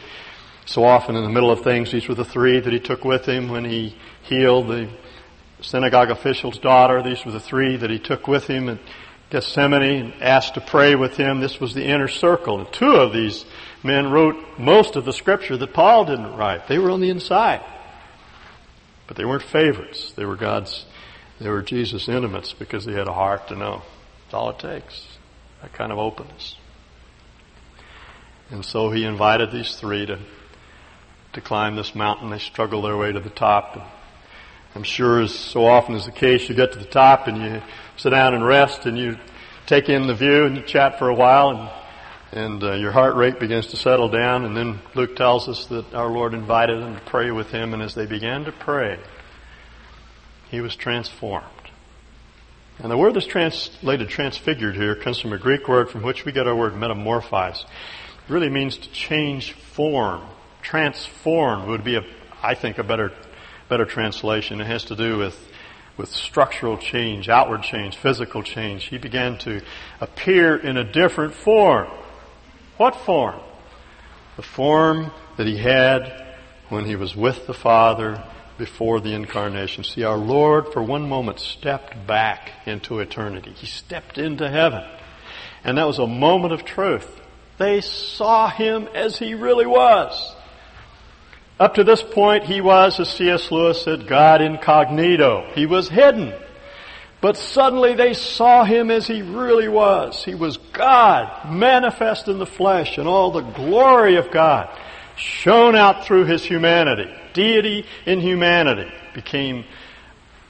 so 0.66 0.86
often 0.86 1.18
in 1.18 1.24
the 1.24 1.30
middle 1.30 1.52
of 1.52 1.66
things, 1.66 1.92
these 1.92 2.08
were 2.08 2.16
the 2.16 2.24
three 2.24 2.62
that 2.62 2.72
he 2.72 2.80
took 2.80 3.04
with 3.04 3.26
him 3.26 3.50
when 3.50 3.66
he 3.66 3.98
healed 4.22 4.70
the 4.70 4.90
synagogue 5.60 6.10
official's 6.10 6.58
daughter. 6.58 7.04
These 7.04 7.26
were 7.26 7.34
the 7.34 7.42
three 7.42 7.76
that 7.76 7.90
he 7.90 8.00
took 8.00 8.30
with 8.30 8.48
him 8.48 8.70
in 8.70 8.80
Gethsemane 9.32 9.84
and 9.84 10.24
asked 10.24 10.54
to 10.54 10.62
pray 10.62 10.96
with 10.96 11.18
him. 11.18 11.42
This 11.42 11.60
was 11.60 11.74
the 11.74 11.84
inner 11.84 12.08
circle. 12.08 12.60
And 12.60 12.72
two 12.72 12.96
of 12.96 13.12
these 13.12 13.44
men 13.84 14.12
wrote 14.12 14.38
most 14.58 14.96
of 14.96 15.04
the 15.04 15.12
scripture 15.12 15.58
that 15.58 15.74
Paul 15.74 16.06
didn't 16.06 16.38
write. 16.38 16.70
They 16.70 16.78
were 16.78 16.92
on 16.92 17.02
the 17.02 17.10
inside. 17.10 17.62
But 19.08 19.18
they 19.18 19.26
weren't 19.26 19.44
favorites. 19.44 20.14
They 20.14 20.26
were 20.26 20.36
God's, 20.36 20.86
they 21.40 21.50
were 21.50 21.62
Jesus' 21.62 22.08
intimates 22.08 22.54
because 22.54 22.86
they 22.86 22.94
had 22.94 23.08
a 23.08 23.14
heart 23.14 23.50
to 23.50 23.56
know. 23.56 23.82
That's 24.24 24.34
all 24.34 24.50
it 24.50 24.60
takes. 24.60 25.08
That 25.62 25.74
kind 25.74 25.92
of 25.92 25.98
openness. 25.98 26.56
And 28.50 28.64
so 28.64 28.92
he 28.92 29.04
invited 29.06 29.52
these 29.52 29.76
three 29.76 30.06
to 30.06 30.20
to 31.34 31.42
climb 31.42 31.76
this 31.76 31.94
mountain. 31.96 32.30
They 32.30 32.40
struggle 32.40 32.82
their 32.82 32.96
way 32.96 33.12
to 33.12 33.20
the 33.20 33.30
top. 33.30 33.76
And 33.76 33.84
I'm 34.76 34.84
sure 34.84 35.22
as 35.22 35.34
so 35.34 35.66
often 35.66 35.96
is 35.96 36.06
the 36.06 36.12
case, 36.12 36.48
you 36.48 36.56
get 36.56 36.72
to 36.74 36.80
the 36.80 36.86
top 36.86 37.28
and 37.28 37.38
you 37.38 37.62
sit 37.98 38.12
down 38.12 38.34
and 38.34 38.46
rest 38.46 38.86
and 38.86 38.98
you 38.98 39.18
take 39.66 39.90
in 39.90 40.08
the 40.08 40.16
view 40.16 40.46
and 40.46 40.56
you 40.56 40.64
chat 40.64 41.00
for 41.00 41.10
a 41.10 41.16
while 41.16 41.50
and 41.50 41.70
and 42.34 42.64
uh, 42.64 42.74
your 42.74 42.92
heart 42.92 43.16
rate 43.16 43.40
begins 43.40 43.68
to 43.68 43.78
settle 43.78 44.10
down 44.10 44.44
and 44.44 44.58
then 44.58 44.80
Luke 44.96 45.16
tells 45.16 45.48
us 45.48 45.68
that 45.68 45.94
our 45.94 46.10
Lord 46.10 46.34
invited 46.34 46.82
them 46.82 46.96
to 46.96 47.02
pray 47.02 47.30
with 47.30 47.52
him 47.52 47.74
and 47.74 47.84
as 47.84 47.94
they 47.94 48.08
began 48.08 48.46
to 48.46 48.52
pray 48.52 49.00
he 50.50 50.60
was 50.60 50.76
transformed. 50.76 51.48
And 52.80 52.92
the 52.92 52.98
word 52.98 53.14
that's 53.14 53.28
translated 53.28 54.10
transfigured 54.10 54.76
here 54.76 54.96
comes 54.96 55.20
from 55.20 55.32
a 55.34 55.38
Greek 55.38 55.68
word 55.68 55.90
from 55.92 56.02
which 56.02 56.26
we 56.26 56.32
get 56.32 56.48
our 56.48 56.56
word 56.56 56.74
metamorphize. 56.74 57.64
It 57.64 58.30
really 58.30 58.50
means 58.50 58.78
to 58.78 58.92
change 58.92 59.54
form 59.54 60.24
transformed 60.64 61.68
would 61.68 61.84
be 61.84 61.98
a, 61.98 62.02
I 62.42 62.56
think, 62.56 62.78
a 62.80 62.84
better, 62.84 63.12
better 63.70 63.86
translation. 63.86 64.60
It 64.62 64.68
has 64.68 64.86
to 64.86 64.96
do 64.96 65.18
with, 65.18 65.38
with 65.98 66.10
structural 66.10 66.78
change, 66.78 67.30
outward 67.30 67.64
change, 67.64 67.98
physical 67.98 68.42
change. 68.42 68.86
He 68.86 68.98
began 68.98 69.38
to 69.40 69.62
appear 70.00 70.56
in 70.56 70.78
a 70.78 70.84
different 70.84 71.36
form. 71.36 71.90
What 72.78 72.96
form? 72.96 73.40
The 74.36 74.42
form 74.42 75.12
that 75.38 75.48
he 75.48 75.58
had 75.58 76.36
when 76.70 76.86
he 76.86 76.96
was 76.96 77.16
with 77.16 77.46
the 77.46 77.54
Father 77.54 78.24
before 78.58 79.00
the 79.00 79.14
incarnation. 79.14 79.84
See, 79.84 80.04
our 80.04 80.18
Lord 80.18 80.74
for 80.74 80.82
one 80.82 81.08
moment 81.08 81.40
stepped 81.40 82.08
back 82.08 82.52
into 82.66 83.00
eternity. 83.00 83.52
He 83.52 83.68
stepped 83.68 84.18
into 84.18 84.50
heaven. 84.50 84.84
And 85.64 85.78
that 85.78 85.88
was 85.88 86.00
a 86.00 86.08
moment 86.08 86.54
of 86.54 86.66
truth. 86.66 87.22
They 87.58 87.82
saw 87.82 88.50
him 88.50 88.88
as 88.94 89.18
he 89.18 89.36
really 89.36 89.66
was. 89.66 90.36
Up 91.60 91.76
to 91.76 91.84
this 91.84 92.02
point, 92.02 92.44
he 92.44 92.62
was, 92.62 93.00
as 93.00 93.10
C.S. 93.10 93.52
Lewis 93.52 93.84
said, 93.84 94.08
God 94.08 94.42
incognito. 94.42 95.52
He 95.54 95.66
was 95.66 95.88
hidden. 95.88 96.34
But 97.24 97.38
suddenly 97.38 97.96
they 97.96 98.14
saw 98.16 98.66
him 98.66 98.92
as 98.92 99.08
he 99.08 99.22
really 99.22 99.70
was. 99.70 100.26
He 100.26 100.36
was 100.36 100.58
God, 100.58 101.50
manifest 101.50 102.28
in 102.28 102.38
the 102.38 102.46
flesh, 102.46 102.98
and 102.98 103.08
all 103.08 103.32
the 103.32 103.40
glory 103.40 104.18
of 104.18 104.30
God 104.30 104.68
shone 105.16 105.74
out 105.74 106.04
through 106.06 106.26
his 106.26 106.44
humanity. 106.44 107.10
Deity 107.32 107.86
in 108.06 108.20
humanity 108.20 108.92
became 109.14 109.64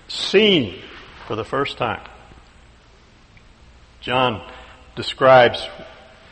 seen 0.07 0.81
for 1.27 1.35
the 1.35 1.45
first 1.45 1.77
time. 1.77 2.01
John 4.01 4.43
describes 4.95 5.63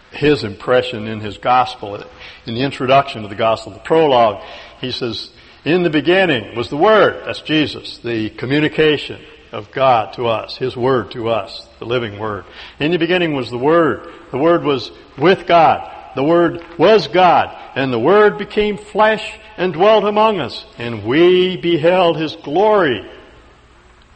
his 0.09 0.43
impression 0.43 1.07
in 1.07 1.19
his 1.19 1.37
gospel. 1.37 2.03
In 2.47 2.55
the 2.55 2.63
introduction 2.63 3.21
to 3.21 3.27
the 3.27 3.35
gospel, 3.35 3.73
the 3.73 3.79
prologue, 3.79 4.43
he 4.79 4.91
says, 4.91 5.29
in 5.65 5.83
the 5.83 5.91
beginning 5.91 6.55
was 6.55 6.69
the 6.69 6.77
Word, 6.77 7.27
that's 7.27 7.41
Jesus, 7.41 7.99
the 7.99 8.31
communication 8.31 9.21
of 9.51 9.71
God 9.71 10.13
to 10.13 10.27
us, 10.27 10.57
His 10.57 10.75
Word 10.75 11.11
to 11.11 11.29
us, 11.29 11.67
the 11.79 11.85
living 11.85 12.19
Word. 12.19 12.45
In 12.79 12.91
the 12.91 12.97
beginning 12.97 13.33
was 13.33 13.49
the 13.49 13.57
Word. 13.57 14.07
The 14.31 14.37
Word 14.37 14.63
was 14.63 14.91
with 15.17 15.47
God. 15.47 15.89
The 16.15 16.23
Word 16.23 16.63
was 16.77 17.07
God. 17.07 17.57
And 17.75 17.91
the 17.91 17.99
Word 17.99 18.37
became 18.37 18.77
flesh 18.77 19.39
and 19.57 19.73
dwelt 19.73 20.03
among 20.03 20.39
us. 20.39 20.65
And 20.77 21.05
we 21.05 21.57
beheld 21.57 22.17
His 22.17 22.35
glory. 22.35 23.09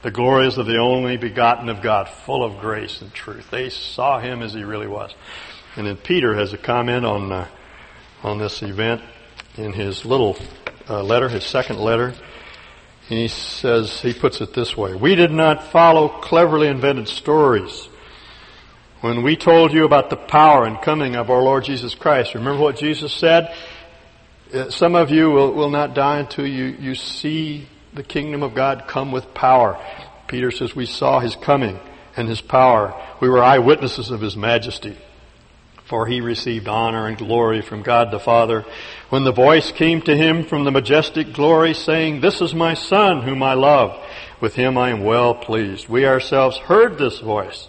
The 0.02 0.12
glories 0.12 0.58
of 0.58 0.68
the 0.68 0.78
only 0.78 1.18
begotten 1.18 1.68
of 1.68 1.82
God, 1.82 2.08
full 2.08 2.44
of 2.44 2.60
grace 2.60 3.02
and 3.02 3.12
truth. 3.12 3.50
They 3.50 3.70
saw 3.70 4.20
him 4.20 4.44
as 4.44 4.54
he 4.54 4.64
really 4.64 4.86
was. 4.86 5.12
And 5.76 5.88
then 5.88 5.98
Peter 5.98 6.36
has 6.36 6.54
a 6.54 6.60
comment 6.60 7.04
on 7.08 7.32
uh, 7.32 7.48
on 8.26 8.40
this 8.40 8.64
event 8.64 9.02
in 9.56 9.72
his 9.72 10.04
little 10.04 10.36
uh, 10.90 11.04
letter, 11.04 11.30
his 11.30 11.44
second 11.44 11.78
letter. 11.78 12.16
He 13.08 13.28
says 13.28 14.02
he 14.02 14.14
puts 14.14 14.42
it 14.42 14.54
this 14.54 14.76
way: 14.76 14.96
We 14.96 15.16
did 15.16 15.32
not 15.32 15.72
follow 15.72 16.10
cleverly 16.10 16.68
invented 16.68 17.08
stories 17.08 17.88
when 19.02 19.22
we 19.22 19.36
told 19.36 19.72
you 19.72 19.86
about 19.86 20.10
the 20.10 20.16
power 20.16 20.66
and 20.66 20.82
coming 20.82 21.16
of 21.16 21.30
our 21.30 21.42
Lord 21.42 21.64
Jesus 21.66 21.94
Christ. 21.94 22.34
Remember 22.34 22.62
what 22.62 22.78
Jesus 22.78 23.14
said? 23.14 23.56
Uh, 24.52 24.70
some 24.70 24.96
of 24.96 25.12
you 25.12 25.30
will, 25.30 25.54
will 25.54 25.70
not 25.70 25.94
die 25.94 26.20
until 26.20 26.48
you, 26.48 26.66
you 26.80 26.96
see 26.96 27.68
the 27.94 28.04
kingdom 28.04 28.42
of 28.42 28.56
God 28.56 28.86
come 28.88 29.12
with 29.12 29.34
power. 29.34 29.80
Peter 30.28 30.50
says 30.50 30.76
we 30.76 30.86
saw 30.86 31.20
his 31.20 31.36
coming 31.36 31.80
and 32.18 32.28
his 32.28 32.42
power. 32.42 33.00
We 33.20 33.30
were 33.30 33.44
eyewitnesses 33.44 34.10
of 34.10 34.22
his 34.22 34.36
majesty. 34.36 34.98
For 35.86 36.08
he 36.08 36.20
received 36.20 36.68
honor 36.68 37.08
and 37.08 37.18
glory 37.18 37.62
from 37.62 37.84
God 37.84 38.10
the 38.10 38.20
Father 38.20 38.66
when 39.10 39.24
the 39.24 39.32
voice 39.32 39.72
came 39.72 40.02
to 40.02 40.16
him 40.16 40.44
from 40.44 40.64
the 40.64 40.72
majestic 40.72 41.34
glory 41.34 41.76
saying, 41.76 42.22
This 42.22 42.42
is 42.42 42.56
my 42.56 42.74
son 42.74 43.22
whom 43.22 43.44
I 43.44 43.54
love. 43.54 44.04
With 44.42 44.56
him 44.56 44.78
I 44.78 44.90
am 44.90 45.04
well 45.04 45.36
pleased. 45.36 45.88
We 45.88 46.06
ourselves 46.06 46.58
heard 46.58 46.98
this 46.98 47.20
voice 47.20 47.68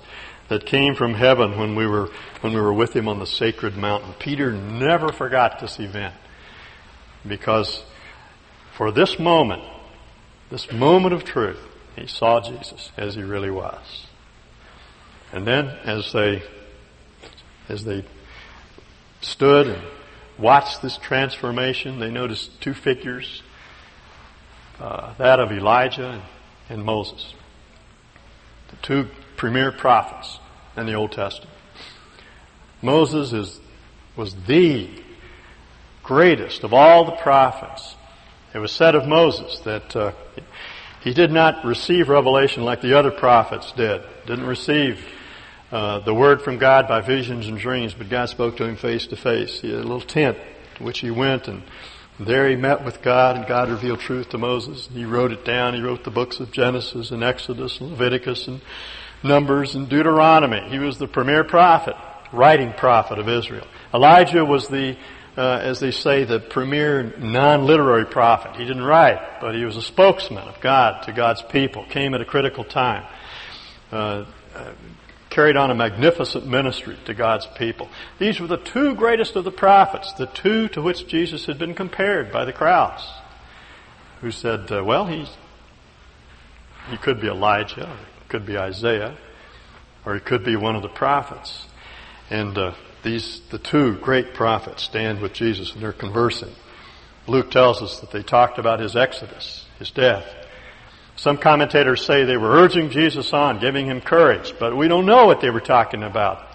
that 0.48 0.64
came 0.64 0.94
from 0.94 1.14
heaven 1.14 1.58
when 1.58 1.74
we 1.74 1.86
were, 1.86 2.08
when 2.40 2.54
we 2.54 2.60
were 2.60 2.72
with 2.72 2.94
him 2.94 3.08
on 3.08 3.18
the 3.18 3.26
sacred 3.26 3.76
mountain. 3.76 4.14
Peter 4.18 4.52
never 4.52 5.12
forgot 5.12 5.60
this 5.60 5.78
event 5.78 6.14
because 7.26 7.84
for 8.76 8.90
this 8.92 9.18
moment, 9.18 9.62
this 10.50 10.70
moment 10.72 11.14
of 11.14 11.24
truth, 11.24 11.60
he 11.96 12.06
saw 12.06 12.40
Jesus 12.40 12.92
as 12.96 13.14
he 13.14 13.22
really 13.22 13.50
was. 13.50 14.06
And 15.32 15.46
then 15.46 15.68
as 15.84 16.12
they, 16.12 16.42
as 17.68 17.84
they 17.84 18.04
stood 19.20 19.68
and 19.68 19.82
watched 20.38 20.82
this 20.82 20.96
transformation, 20.98 21.98
they 21.98 22.10
noticed 22.10 22.60
two 22.60 22.74
figures, 22.74 23.42
uh, 24.78 25.14
that 25.14 25.40
of 25.40 25.50
Elijah 25.52 26.22
and, 26.68 26.84
Moses, 26.84 27.34
the 28.68 28.76
two 28.76 29.08
premier 29.36 29.72
prophets 29.72 30.38
in 30.76 30.86
the 30.86 30.94
Old 30.94 31.12
Testament. 31.12 31.52
Moses 32.82 33.32
is, 33.32 33.60
was 34.16 34.34
the 34.46 34.90
greatest 36.02 36.62
of 36.62 36.72
all 36.72 37.04
the 37.04 37.16
prophets. 37.16 37.96
It 38.54 38.58
was 38.58 38.72
said 38.72 38.94
of 38.94 39.06
Moses 39.06 39.58
that 39.60 39.96
uh, 39.96 40.12
he 41.00 41.14
did 41.14 41.30
not 41.30 41.64
receive 41.64 42.08
revelation 42.08 42.64
like 42.64 42.80
the 42.80 42.98
other 42.98 43.10
prophets 43.10 43.72
did. 43.72 44.02
Didn't 44.26 44.46
receive 44.46 45.04
uh, 45.70 46.00
the 46.00 46.14
word 46.14 46.42
from 46.42 46.58
God 46.58 46.86
by 46.86 47.00
visions 47.00 47.48
and 47.48 47.58
dreams, 47.58 47.94
but 47.94 48.08
God 48.08 48.28
spoke 48.28 48.56
to 48.58 48.64
him 48.64 48.76
face 48.76 49.06
to 49.08 49.16
face. 49.16 49.60
He 49.60 49.70
had 49.70 49.80
a 49.80 49.82
little 49.82 50.00
tent 50.00 50.38
to 50.76 50.84
which 50.84 51.00
he 51.00 51.10
went, 51.10 51.48
and 51.48 51.62
there 52.20 52.48
he 52.48 52.56
met 52.56 52.84
with 52.84 53.02
God, 53.02 53.36
and 53.36 53.46
God 53.46 53.68
revealed 53.68 54.00
truth 54.00 54.30
to 54.30 54.38
Moses. 54.38 54.88
He 54.92 55.04
wrote 55.04 55.32
it 55.32 55.44
down. 55.44 55.74
He 55.74 55.82
wrote 55.82 56.04
the 56.04 56.10
books 56.10 56.40
of 56.40 56.52
Genesis 56.52 57.10
and 57.10 57.22
Exodus 57.22 57.80
and 57.80 57.90
Leviticus 57.90 58.48
and 58.48 58.60
Numbers 59.22 59.74
and 59.74 59.88
Deuteronomy. 59.88 60.68
He 60.70 60.78
was 60.78 60.98
the 60.98 61.08
premier 61.08 61.44
prophet, 61.44 61.96
writing 62.32 62.72
prophet 62.72 63.18
of 63.18 63.28
Israel. 63.28 63.66
Elijah 63.92 64.44
was 64.44 64.68
the 64.68 64.96
uh, 65.36 65.60
as 65.62 65.80
they 65.80 65.90
say, 65.90 66.24
the 66.24 66.40
premier 66.40 67.14
non-literary 67.18 68.06
prophet. 68.06 68.56
He 68.56 68.64
didn't 68.64 68.84
write, 68.84 69.40
but 69.40 69.54
he 69.54 69.64
was 69.64 69.76
a 69.76 69.82
spokesman 69.82 70.48
of 70.48 70.60
God 70.60 71.02
to 71.02 71.12
God's 71.12 71.42
people. 71.42 71.84
Came 71.90 72.14
at 72.14 72.22
a 72.22 72.24
critical 72.24 72.64
time. 72.64 73.06
Uh, 73.92 74.24
uh, 74.54 74.72
carried 75.36 75.56
on 75.58 75.70
a 75.70 75.74
magnificent 75.74 76.46
ministry 76.46 76.96
to 77.04 77.12
God's 77.12 77.46
people. 77.58 77.90
These 78.18 78.40
were 78.40 78.46
the 78.46 78.56
two 78.56 78.94
greatest 78.94 79.36
of 79.36 79.44
the 79.44 79.50
prophets, 79.50 80.10
the 80.14 80.24
two 80.24 80.68
to 80.68 80.80
which 80.80 81.06
Jesus 81.06 81.44
had 81.44 81.58
been 81.58 81.74
compared 81.74 82.32
by 82.32 82.46
the 82.46 82.54
crowds, 82.54 83.06
who 84.22 84.30
said, 84.30 84.72
uh, 84.72 84.82
"Well, 84.82 85.04
he's 85.04 85.28
he 86.88 86.96
could 86.96 87.20
be 87.20 87.28
Elijah, 87.28 87.86
or 87.86 87.96
he 87.96 88.28
could 88.30 88.46
be 88.46 88.56
Isaiah, 88.56 89.18
or 90.06 90.14
he 90.14 90.20
could 90.20 90.42
be 90.42 90.56
one 90.56 90.74
of 90.74 90.80
the 90.80 90.88
prophets." 90.88 91.66
And 92.30 92.56
uh, 92.56 92.72
these, 93.02 93.42
the 93.50 93.58
two 93.58 93.98
great 93.98 94.32
prophets 94.32 94.84
stand 94.84 95.20
with 95.20 95.34
Jesus 95.34 95.74
and 95.74 95.82
they're 95.82 95.92
conversing. 95.92 96.54
Luke 97.26 97.50
tells 97.50 97.82
us 97.82 98.00
that 98.00 98.10
they 98.10 98.22
talked 98.22 98.58
about 98.58 98.80
his 98.80 98.96
exodus, 98.96 99.66
his 99.78 99.90
death. 99.90 100.24
Some 101.16 101.38
commentators 101.38 102.04
say 102.04 102.24
they 102.24 102.36
were 102.36 102.52
urging 102.52 102.90
Jesus 102.90 103.32
on, 103.32 103.58
giving 103.58 103.86
him 103.86 104.00
courage, 104.00 104.54
but 104.58 104.76
we 104.76 104.86
don't 104.88 105.06
know 105.06 105.26
what 105.26 105.40
they 105.40 105.50
were 105.50 105.60
talking 105.60 106.02
about. 106.02 106.46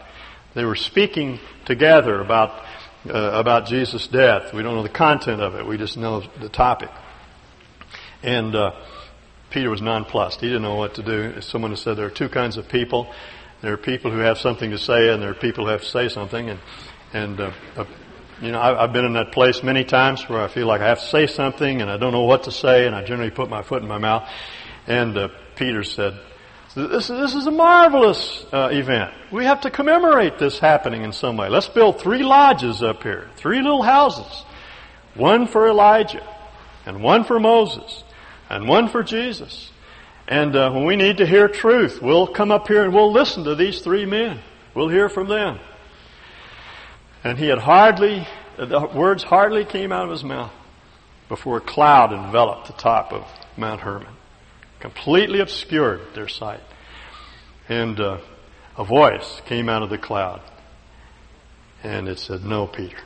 They 0.54 0.66
were 0.66 0.76
speaking 0.76 1.40
together 1.66 2.22
about, 2.22 2.64
uh, 3.10 3.14
about 3.14 3.66
Jesus' 3.66 4.08
death. 4.08 4.54
We 4.54 4.62
don't 4.62 4.76
know 4.76 4.84
the 4.84 4.90
content 4.90 5.42
of 5.42 5.56
it. 5.56 5.66
We 5.66 5.78
just 5.78 5.98
know 5.98 6.22
the 6.40 6.50
topic. 6.50 6.90
And, 8.22 8.56
uh, 8.56 8.72
Peter 9.50 9.70
was 9.70 9.82
nonplussed. 9.82 10.40
He 10.40 10.48
didn't 10.48 10.62
know 10.62 10.76
what 10.76 10.96
to 10.96 11.04
do. 11.04 11.42
Someone 11.42 11.76
said 11.76 11.98
there 11.98 12.06
are 12.06 12.10
two 12.10 12.30
kinds 12.30 12.56
of 12.56 12.70
people. 12.70 13.12
There 13.62 13.74
are 13.74 13.78
people 13.78 14.10
who 14.10 14.20
have 14.20 14.38
something 14.38 14.72
to 14.72 14.78
say, 14.78 15.10
and 15.10 15.22
there 15.22 15.30
are 15.30 15.34
people 15.34 15.66
who 15.66 15.72
have 15.72 15.82
to 15.82 15.90
say 15.90 16.08
something. 16.08 16.50
And 16.50 16.60
and 17.14 17.40
uh, 17.42 17.52
you 18.42 18.52
know, 18.52 18.60
I've 18.60 18.92
been 18.92 19.06
in 19.06 19.14
that 19.14 19.32
place 19.32 19.62
many 19.62 19.84
times 19.84 20.28
where 20.28 20.42
I 20.42 20.48
feel 20.48 20.66
like 20.66 20.82
I 20.82 20.88
have 20.88 21.00
to 21.00 21.06
say 21.06 21.28
something, 21.28 21.82
and 21.82 21.92
I 21.92 21.98
don't 21.98 22.12
know 22.12 22.24
what 22.24 22.44
to 22.44 22.52
say, 22.52 22.88
and 22.88 22.96
I 22.96 23.04
generally 23.04 23.30
put 23.30 23.50
my 23.50 23.62
foot 23.62 23.84
in 23.84 23.88
my 23.88 24.00
mouth. 24.00 24.28
And 24.88 25.16
uh, 25.16 25.28
Peter 25.56 25.84
said, 25.84 26.20
"This 26.76 27.08
this 27.08 27.36
is 27.36 27.46
a 27.46 27.52
marvelous 27.52 28.44
uh, 28.52 28.70
event. 28.72 29.14
We 29.32 29.46
have 29.46 29.62
to 29.62 29.70
commemorate 29.70 30.40
this 30.40 30.58
happening 30.58 31.04
in 31.04 31.14
some 31.14 31.38
way. 31.38 31.50
Let's 31.50 31.70
build 31.70 32.02
three 32.02 32.24
lodges 32.24 32.82
up 32.82 33.04
here, 33.04 33.30
three 33.36 33.62
little 33.62 33.84
houses, 33.84 34.44
one 35.14 35.46
for 35.46 35.68
Elijah, 35.68 36.28
and 36.88 37.04
one 37.04 37.24
for 37.26 37.40
Moses, 37.40 38.04
and 38.50 38.68
one 38.68 38.90
for 38.90 39.04
Jesus." 39.04 39.72
And 40.28 40.56
uh, 40.56 40.72
when 40.72 40.86
we 40.86 40.96
need 40.96 41.18
to 41.18 41.28
hear 41.28 41.48
truth, 41.48 42.02
we'll 42.02 42.26
come 42.26 42.52
up 42.52 42.68
here 42.68 42.84
and 42.84 42.94
we'll 42.94 43.12
listen 43.12 43.44
to 43.44 43.54
these 43.54 43.82
three 43.82 44.06
men. 44.06 44.40
We'll 44.74 44.88
hear 44.88 45.10
from 45.10 45.28
them. 45.28 45.60
And 47.24 47.38
he 47.38 47.48
had 47.48 47.60
hardly, 47.60 48.28
the 48.58 48.90
words 48.94 49.24
hardly 49.24 49.66
came 49.66 49.92
out 49.92 50.06
of 50.06 50.12
his 50.12 50.24
mouth 50.24 50.52
before 51.30 51.58
a 51.58 51.62
cloud 51.62 52.12
enveloped 52.12 52.68
the 52.68 52.74
top 52.74 53.14
of 53.14 53.26
Mount 53.56 53.82
Hermon, 53.82 54.14
completely 54.80 55.40
obscured 55.40 56.02
their 56.16 56.28
sight. 56.28 56.62
And 57.70 58.00
uh, 58.00 58.18
a 58.78 58.84
voice 58.84 59.42
came 59.46 59.70
out 59.70 59.84
of 59.84 59.90
the 59.90 59.98
cloud, 59.98 60.42
and 61.84 62.08
it 62.08 62.20
said, 62.20 62.44
No, 62.44 62.68
Peter. 62.68 62.98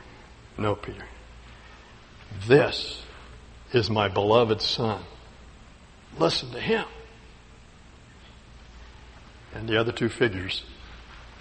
No, 0.58 0.74
Peter. 0.74 1.04
This 2.46 3.02
is 3.72 3.90
my 3.90 4.08
beloved 4.08 4.62
Son. 4.62 5.02
Listen 6.18 6.50
to 6.52 6.60
him 6.60 6.86
and 9.56 9.68
the 9.68 9.80
other 9.80 9.92
two 9.92 10.08
figures 10.08 10.62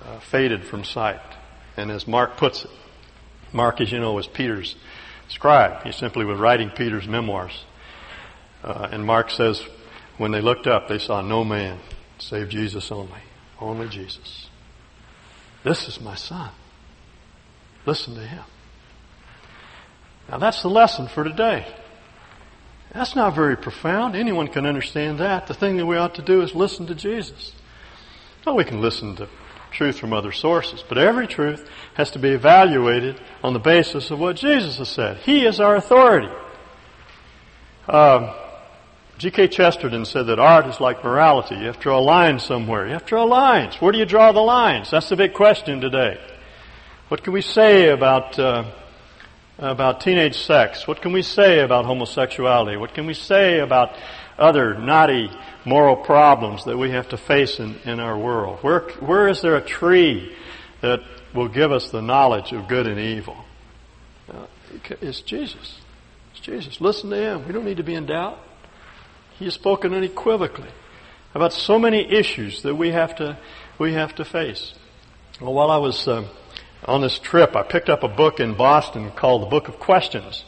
uh, 0.04 0.20
faded 0.20 0.64
from 0.64 0.84
sight. 0.84 1.20
And 1.78 1.92
as 1.92 2.08
Mark 2.08 2.38
puts 2.38 2.66
it, 2.66 2.72
Mark, 3.52 3.82
as 3.82 3.92
you 3.92 4.00
know, 4.00 4.14
was 4.14 4.28
Peter's 4.28 4.76
scribe. 5.28 5.84
He 5.84 5.92
simply 5.92 6.26
was 6.26 6.40
writing 6.40 6.70
Peter's 6.70 7.08
memoirs. 7.08 7.64
Uh, 8.64 8.90
and 8.92 9.06
Mark 9.06 9.30
says, 9.30 9.62
when 10.18 10.32
they 10.32 10.42
looked 10.42 10.68
up, 10.68 10.88
they 10.88 11.00
saw 11.00 11.22
no 11.22 11.44
man 11.44 11.80
save 12.18 12.50
Jesus 12.50 12.92
only. 12.92 13.20
Only 13.60 13.88
Jesus. 13.88 14.50
This 15.64 15.88
is 15.88 16.02
my 16.02 16.16
son. 16.16 16.52
Listen 17.86 18.16
to 18.16 18.26
him. 18.26 18.44
Now 20.30 20.38
that's 20.40 20.62
the 20.62 20.70
lesson 20.70 21.08
for 21.08 21.24
today. 21.24 21.66
That's 22.94 23.16
not 23.16 23.36
very 23.36 23.58
profound. 23.58 24.16
Anyone 24.16 24.48
can 24.48 24.66
understand 24.66 25.20
that. 25.20 25.48
The 25.48 25.54
thing 25.54 25.78
that 25.78 25.86
we 25.86 25.98
ought 25.98 26.16
to 26.16 26.22
do 26.22 26.42
is 26.42 26.56
listen 26.56 26.88
to 26.88 26.96
Jesus. 26.96 27.52
Well, 28.46 28.56
we 28.56 28.64
can 28.64 28.82
listen 28.82 29.16
to 29.18 29.28
truth 29.76 30.00
from 30.00 30.14
other 30.14 30.32
sources, 30.32 30.84
but 30.88 30.98
every 30.98 31.28
truth 31.28 31.70
has 31.94 32.12
to 32.12 32.20
be 32.20 32.30
evaluated 32.30 33.20
on 33.44 33.54
the 33.54 33.60
basis 33.60 34.10
of 34.10 34.20
what 34.20 34.36
Jesus 34.36 34.78
has 34.78 34.90
said. 34.90 35.18
He 35.18 35.46
is 35.46 35.60
our 35.60 35.76
authority. 35.76 36.30
Um, 37.88 38.32
G.K. 39.18 39.48
Chesterton 39.50 40.06
said 40.06 40.28
that 40.28 40.40
art 40.40 40.66
is 40.68 40.80
like 40.80 41.04
morality. 41.04 41.56
You 41.56 41.68
have 41.68 41.78
to 41.78 41.82
draw 41.82 42.00
a 42.00 42.02
line 42.02 42.40
somewhere. 42.40 42.86
You 42.86 42.94
have 42.94 43.04
to 43.04 43.10
draw 43.10 43.24
lines. 43.24 43.76
Where 43.76 43.92
do 43.92 43.98
you 43.98 44.06
draw 44.06 44.32
the 44.32 44.42
lines? 44.42 44.92
That's 44.92 45.08
the 45.08 45.16
big 45.16 45.34
question 45.34 45.80
today. 45.80 46.20
What 47.08 47.24
can 47.24 47.32
we 47.32 47.42
say 47.42 47.90
about 47.90 48.38
uh, 48.40 48.66
about 49.58 50.02
teenage 50.02 50.38
sex? 50.38 50.88
What 50.88 51.02
can 51.02 51.14
we 51.14 51.22
say 51.22 51.60
about 51.60 51.86
homosexuality? 51.86 52.78
What 52.78 52.94
can 52.94 53.06
we 53.06 53.14
say 53.14 53.60
about 53.60 53.96
other 54.38 54.76
naughty 54.76 55.30
moral 55.66 55.96
problems 55.96 56.66
that 56.66 56.78
we 56.78 56.92
have 56.92 57.10
to 57.10 57.18
face 57.18 57.60
in, 57.60 57.76
in 57.86 58.00
our 58.00 58.18
world? 58.18 58.60
Where, 58.62 58.82
where 59.00 59.28
is 59.28 59.42
there 59.42 59.56
a 59.56 59.62
tree 59.62 60.36
that 60.82 61.00
will 61.34 61.48
give 61.48 61.72
us 61.72 61.90
the 61.90 62.02
knowledge 62.02 62.52
of 62.52 62.68
good 62.68 62.88
and 62.88 63.00
evil? 63.00 63.38
Uh, 64.30 64.46
it's 65.02 65.22
Jesus. 65.22 65.80
It's 66.32 66.42
Jesus. 66.42 66.82
Listen 66.82 67.10
to 67.10 67.16
Him. 67.16 67.48
We 67.48 67.54
don't 67.54 67.66
need 67.66 67.78
to 67.78 67.84
be 67.84 67.96
in 67.96 68.06
doubt. 68.06 68.40
He 69.38 69.46
has 69.46 69.54
spoken 69.54 69.94
unequivocally 69.94 70.70
about 71.34 71.52
so 71.52 71.78
many 71.78 72.06
issues 72.10 72.62
that 72.64 72.76
we 72.76 72.92
have 72.92 73.16
to, 73.18 73.38
we 73.78 73.94
have 73.94 74.16
to 74.16 74.26
face. 74.26 74.74
Well, 75.42 75.54
while 75.54 75.70
I 75.70 75.78
was 75.78 76.08
uh, 76.08 76.26
on 76.86 77.02
this 77.02 77.20
trip, 77.20 77.56
I 77.56 77.64
picked 77.64 77.90
up 77.90 78.04
a 78.04 78.08
book 78.08 78.40
in 78.40 78.56
Boston 78.56 79.12
called 79.12 79.42
The 79.42 79.48
Book 79.48 79.68
of 79.68 79.80
Questions 79.80 80.46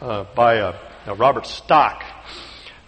uh, 0.00 0.24
by 0.34 0.58
uh, 0.58 0.76
Robert 1.16 1.46
Stock. 1.46 2.04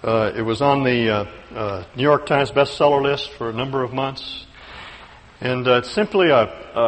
Uh, 0.03 0.31
it 0.37 0.43
was 0.43 0.63
on 0.63 0.85
the 0.85 1.11
uh, 1.11 1.25
uh, 1.53 1.85
New 1.97 2.05
York 2.05 2.25
Times 2.25 2.53
bestseller 2.53 3.03
list 3.03 3.33
for 3.33 3.51
a 3.51 3.53
number 3.53 3.83
of 3.83 3.93
months. 3.93 4.47
And 5.41 5.67
it's 5.67 5.91
simply 5.91 6.31
a, 6.31 6.45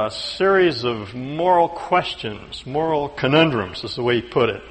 a, 0.07 0.11
series 0.13 0.85
of 0.85 1.13
moral 1.13 1.69
questions, 1.69 2.65
moral 2.65 3.09
conundrums 3.09 3.83
is 3.83 3.97
the 3.97 4.05
way 4.05 4.21
he 4.21 4.23
put 4.23 4.51
it. 4.51 4.63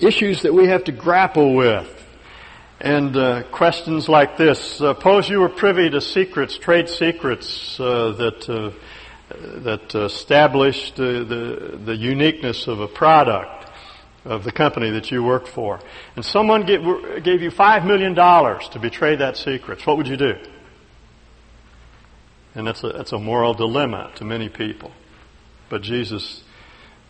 issues 0.00 0.42
that 0.42 0.54
we 0.54 0.68
have 0.68 0.84
to 0.84 0.92
grapple 0.92 1.54
with. 1.54 1.90
And 2.80 3.14
uh, 3.16 3.42
questions 3.50 4.08
like 4.08 4.38
this: 4.38 4.58
Suppose 4.58 5.28
you 5.28 5.40
were 5.40 5.50
privy 5.50 5.90
to 5.90 6.00
secrets, 6.00 6.56
trade 6.56 6.88
secrets 6.88 7.78
uh, 7.78 8.12
that 8.12 8.48
uh, 8.48 8.70
that 9.60 9.94
established 9.94 10.96
the 10.96 11.78
the 11.84 11.96
uniqueness 11.96 12.66
of 12.66 12.80
a 12.80 12.88
product 12.88 13.63
of 14.24 14.44
the 14.44 14.52
company 14.52 14.90
that 14.90 15.10
you 15.10 15.22
work 15.22 15.46
for, 15.46 15.80
and 16.16 16.24
someone 16.24 16.64
gave, 16.64 16.80
gave 17.22 17.42
you 17.42 17.50
five 17.50 17.84
million 17.84 18.14
dollars 18.14 18.68
to 18.70 18.78
betray 18.78 19.16
that 19.16 19.36
secret. 19.36 19.86
What 19.86 19.96
would 19.96 20.08
you 20.08 20.16
do? 20.16 20.34
And 22.54 22.66
that's 22.66 22.82
a 22.84 22.88
that's 22.88 23.12
a 23.12 23.18
moral 23.18 23.54
dilemma 23.54 24.12
to 24.16 24.24
many 24.24 24.48
people. 24.48 24.92
But 25.68 25.82
Jesus 25.82 26.42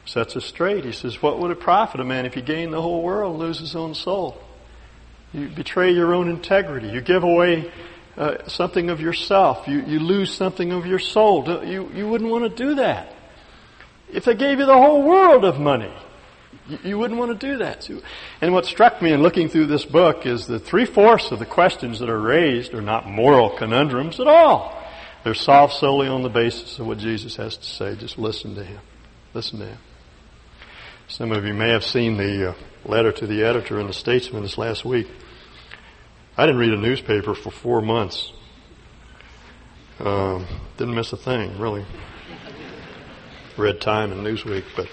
sets 0.06 0.36
us 0.36 0.44
straight. 0.44 0.84
He 0.84 0.92
says, 0.92 1.22
"What 1.22 1.38
would 1.38 1.50
it 1.50 1.60
profit 1.60 2.00
a 2.00 2.04
man 2.04 2.26
if 2.26 2.34
he 2.34 2.42
gained 2.42 2.72
the 2.72 2.82
whole 2.82 3.02
world 3.02 3.32
and 3.32 3.40
lose 3.40 3.58
his 3.58 3.76
own 3.76 3.94
soul?" 3.94 4.40
You 5.32 5.48
betray 5.48 5.90
your 5.92 6.14
own 6.14 6.28
integrity. 6.30 6.88
You 6.88 7.00
give 7.00 7.24
away 7.24 7.70
uh, 8.16 8.46
something 8.46 8.90
of 8.90 9.00
yourself. 9.00 9.66
You, 9.66 9.80
you 9.82 9.98
lose 9.98 10.32
something 10.32 10.70
of 10.70 10.86
your 10.86 11.00
soul. 11.00 11.44
You, 11.64 11.90
you 11.92 12.08
wouldn't 12.08 12.30
want 12.30 12.44
to 12.44 12.64
do 12.64 12.76
that. 12.76 13.12
If 14.12 14.24
they 14.26 14.36
gave 14.36 14.60
you 14.60 14.66
the 14.66 14.78
whole 14.78 15.02
world 15.02 15.44
of 15.44 15.58
money, 15.58 15.92
you, 16.68 16.98
wouldn't 16.98 17.18
want 17.18 17.38
to 17.38 17.46
do 17.46 17.58
that. 17.58 17.88
And 18.40 18.52
what 18.52 18.64
struck 18.64 19.02
me 19.02 19.12
in 19.12 19.22
looking 19.22 19.48
through 19.48 19.66
this 19.66 19.84
book 19.84 20.26
is 20.26 20.46
that 20.46 20.60
three-fourths 20.60 21.30
of 21.30 21.38
the 21.38 21.46
questions 21.46 21.98
that 21.98 22.08
are 22.08 22.20
raised 22.20 22.74
are 22.74 22.80
not 22.80 23.06
moral 23.06 23.50
conundrums 23.50 24.20
at 24.20 24.26
all. 24.26 24.80
They're 25.24 25.34
solved 25.34 25.74
solely 25.74 26.08
on 26.08 26.22
the 26.22 26.28
basis 26.28 26.78
of 26.78 26.86
what 26.86 26.98
Jesus 26.98 27.36
has 27.36 27.56
to 27.56 27.64
say. 27.64 27.96
Just 27.96 28.18
listen 28.18 28.54
to 28.54 28.64
Him. 28.64 28.80
Listen 29.32 29.58
to 29.58 29.66
Him. 29.66 29.78
Some 31.08 31.32
of 31.32 31.44
you 31.44 31.54
may 31.54 31.70
have 31.70 31.84
seen 31.84 32.16
the 32.16 32.50
uh, 32.50 32.54
letter 32.84 33.12
to 33.12 33.26
the 33.26 33.42
editor 33.42 33.78
in 33.78 33.86
the 33.86 33.92
Statesman 33.92 34.42
this 34.42 34.58
last 34.58 34.84
week. 34.84 35.06
I 36.36 36.46
didn't 36.46 36.60
read 36.60 36.72
a 36.72 36.80
newspaper 36.80 37.34
for 37.34 37.50
four 37.50 37.80
months. 37.80 38.32
Um, 40.00 40.46
didn't 40.76 40.94
miss 40.94 41.12
a 41.12 41.16
thing, 41.16 41.58
really. 41.58 41.84
Read 43.56 43.80
Time 43.80 44.12
and 44.12 44.26
Newsweek, 44.26 44.64
but 44.74 44.88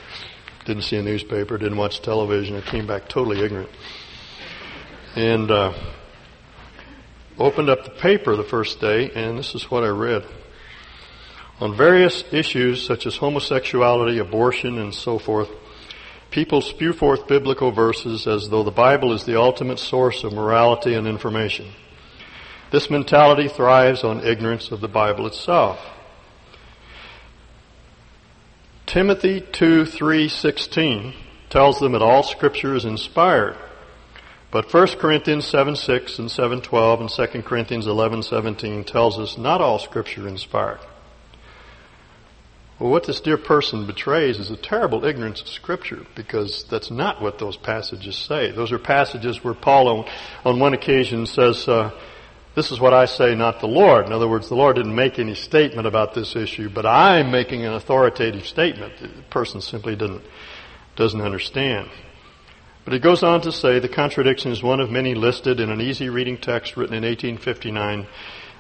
didn't 0.66 0.84
see 0.84 0.98
a 0.98 1.04
newspaper, 1.04 1.58
didn't 1.58 1.78
watch 1.78 2.02
television. 2.02 2.56
I 2.56 2.62
came 2.62 2.88
back 2.88 3.10
totally 3.10 3.44
ignorant. 3.44 3.70
And 5.16 5.52
uh, 5.52 5.74
opened 7.38 7.70
up 7.70 7.84
the 7.84 7.92
paper 7.92 8.36
the 8.36 8.44
first 8.44 8.80
day, 8.80 9.12
and 9.12 9.38
this 9.38 9.56
is 9.56 9.70
what 9.70 9.84
I 9.84 9.90
read. 9.90 10.26
On 11.60 11.76
various 11.76 12.24
issues 12.32 12.86
such 12.86 13.06
as 13.06 13.18
homosexuality, 13.18 14.20
abortion, 14.20 14.80
and 14.80 14.94
so 14.94 15.20
forth, 15.20 15.50
People 16.32 16.62
spew 16.62 16.94
forth 16.94 17.28
biblical 17.28 17.72
verses 17.74 18.26
as 18.26 18.50
though 18.50 18.64
the 18.64 18.72
Bible 18.72 19.12
is 19.12 19.26
the 19.26 19.38
ultimate 19.38 19.80
source 19.80 20.24
of 20.24 20.32
morality 20.32 20.94
and 20.94 21.06
information. 21.06 21.70
This 22.72 22.90
mentality 22.90 23.50
thrives 23.50 24.06
on 24.06 24.26
ignorance 24.26 24.72
of 24.72 24.80
the 24.80 24.88
Bible 24.88 25.28
itself. 25.28 25.78
Timothy 28.92 29.40
2:3:16 29.40 31.14
tells 31.50 31.80
them 31.80 31.94
that 31.94 32.02
all 32.02 32.24
scripture 32.24 32.76
is 32.76 32.84
inspired. 32.84 33.56
But 34.52 34.70
1 34.70 35.00
Corinthians 35.00 35.46
7:6 35.46 36.20
and 36.20 36.30
7:12 36.30 37.00
and 37.00 37.10
2 37.10 37.46
Corinthians 37.46 37.88
11:17 37.88 38.84
tells 38.84 39.18
us 39.18 39.38
not 39.38 39.62
all 39.62 39.80
scripture 39.80 40.28
is 40.28 40.34
inspired. 40.34 40.82
Well, 42.80 42.92
what 42.92 43.06
this 43.06 43.22
dear 43.22 43.38
person 43.38 43.86
betrays 43.86 44.40
is 44.40 44.52
a 44.52 44.58
terrible 44.58 45.06
ignorance 45.06 45.40
of 45.40 45.48
Scripture 45.48 46.06
because 46.14 46.66
that's 46.66 46.92
not 46.92 47.22
what 47.22 47.40
those 47.40 47.56
passages 47.56 48.18
say. 48.18 48.52
Those 48.52 48.74
are 48.74 48.80
passages 48.80 49.42
where 49.42 49.54
Paul, 49.54 49.88
on, 49.88 50.06
on 50.44 50.60
one 50.60 50.74
occasion, 50.74 51.28
says, 51.28 51.66
uh, 51.66 51.92
"This 52.56 52.72
is 52.72 52.80
what 52.80 52.94
I 52.94 53.06
say, 53.06 53.36
not 53.36 53.60
the 53.60 53.68
Lord." 53.68 54.06
In 54.06 54.12
other 54.12 54.28
words, 54.28 54.50
the 54.50 54.56
Lord 54.56 54.76
didn't 54.76 54.96
make 54.96 55.20
any 55.20 55.36
statement 55.36 55.88
about 55.88 56.14
this 56.14 56.36
issue, 56.36 56.70
but 56.70 56.86
I'm 56.86 57.32
making 57.32 57.66
an 57.66 57.74
authoritative 57.74 58.46
statement. 58.46 58.94
The 59.00 59.10
person 59.30 59.62
simply 59.62 59.96
didn't 59.96 60.22
doesn't 60.96 61.22
understand. 61.22 61.90
But 62.84 62.94
he 62.94 63.00
goes 63.00 63.24
on 63.24 63.42
to 63.42 63.52
say 63.52 63.80
the 63.80 63.88
contradiction 63.88 64.52
is 64.52 64.64
one 64.64 64.80
of 64.80 64.90
many 64.90 65.14
listed 65.14 65.60
in 65.60 65.70
an 65.70 65.82
easy 65.82 66.10
reading 66.10 66.38
text 66.38 66.76
written 66.76 66.96
in 66.96 67.04
1859 67.04 68.08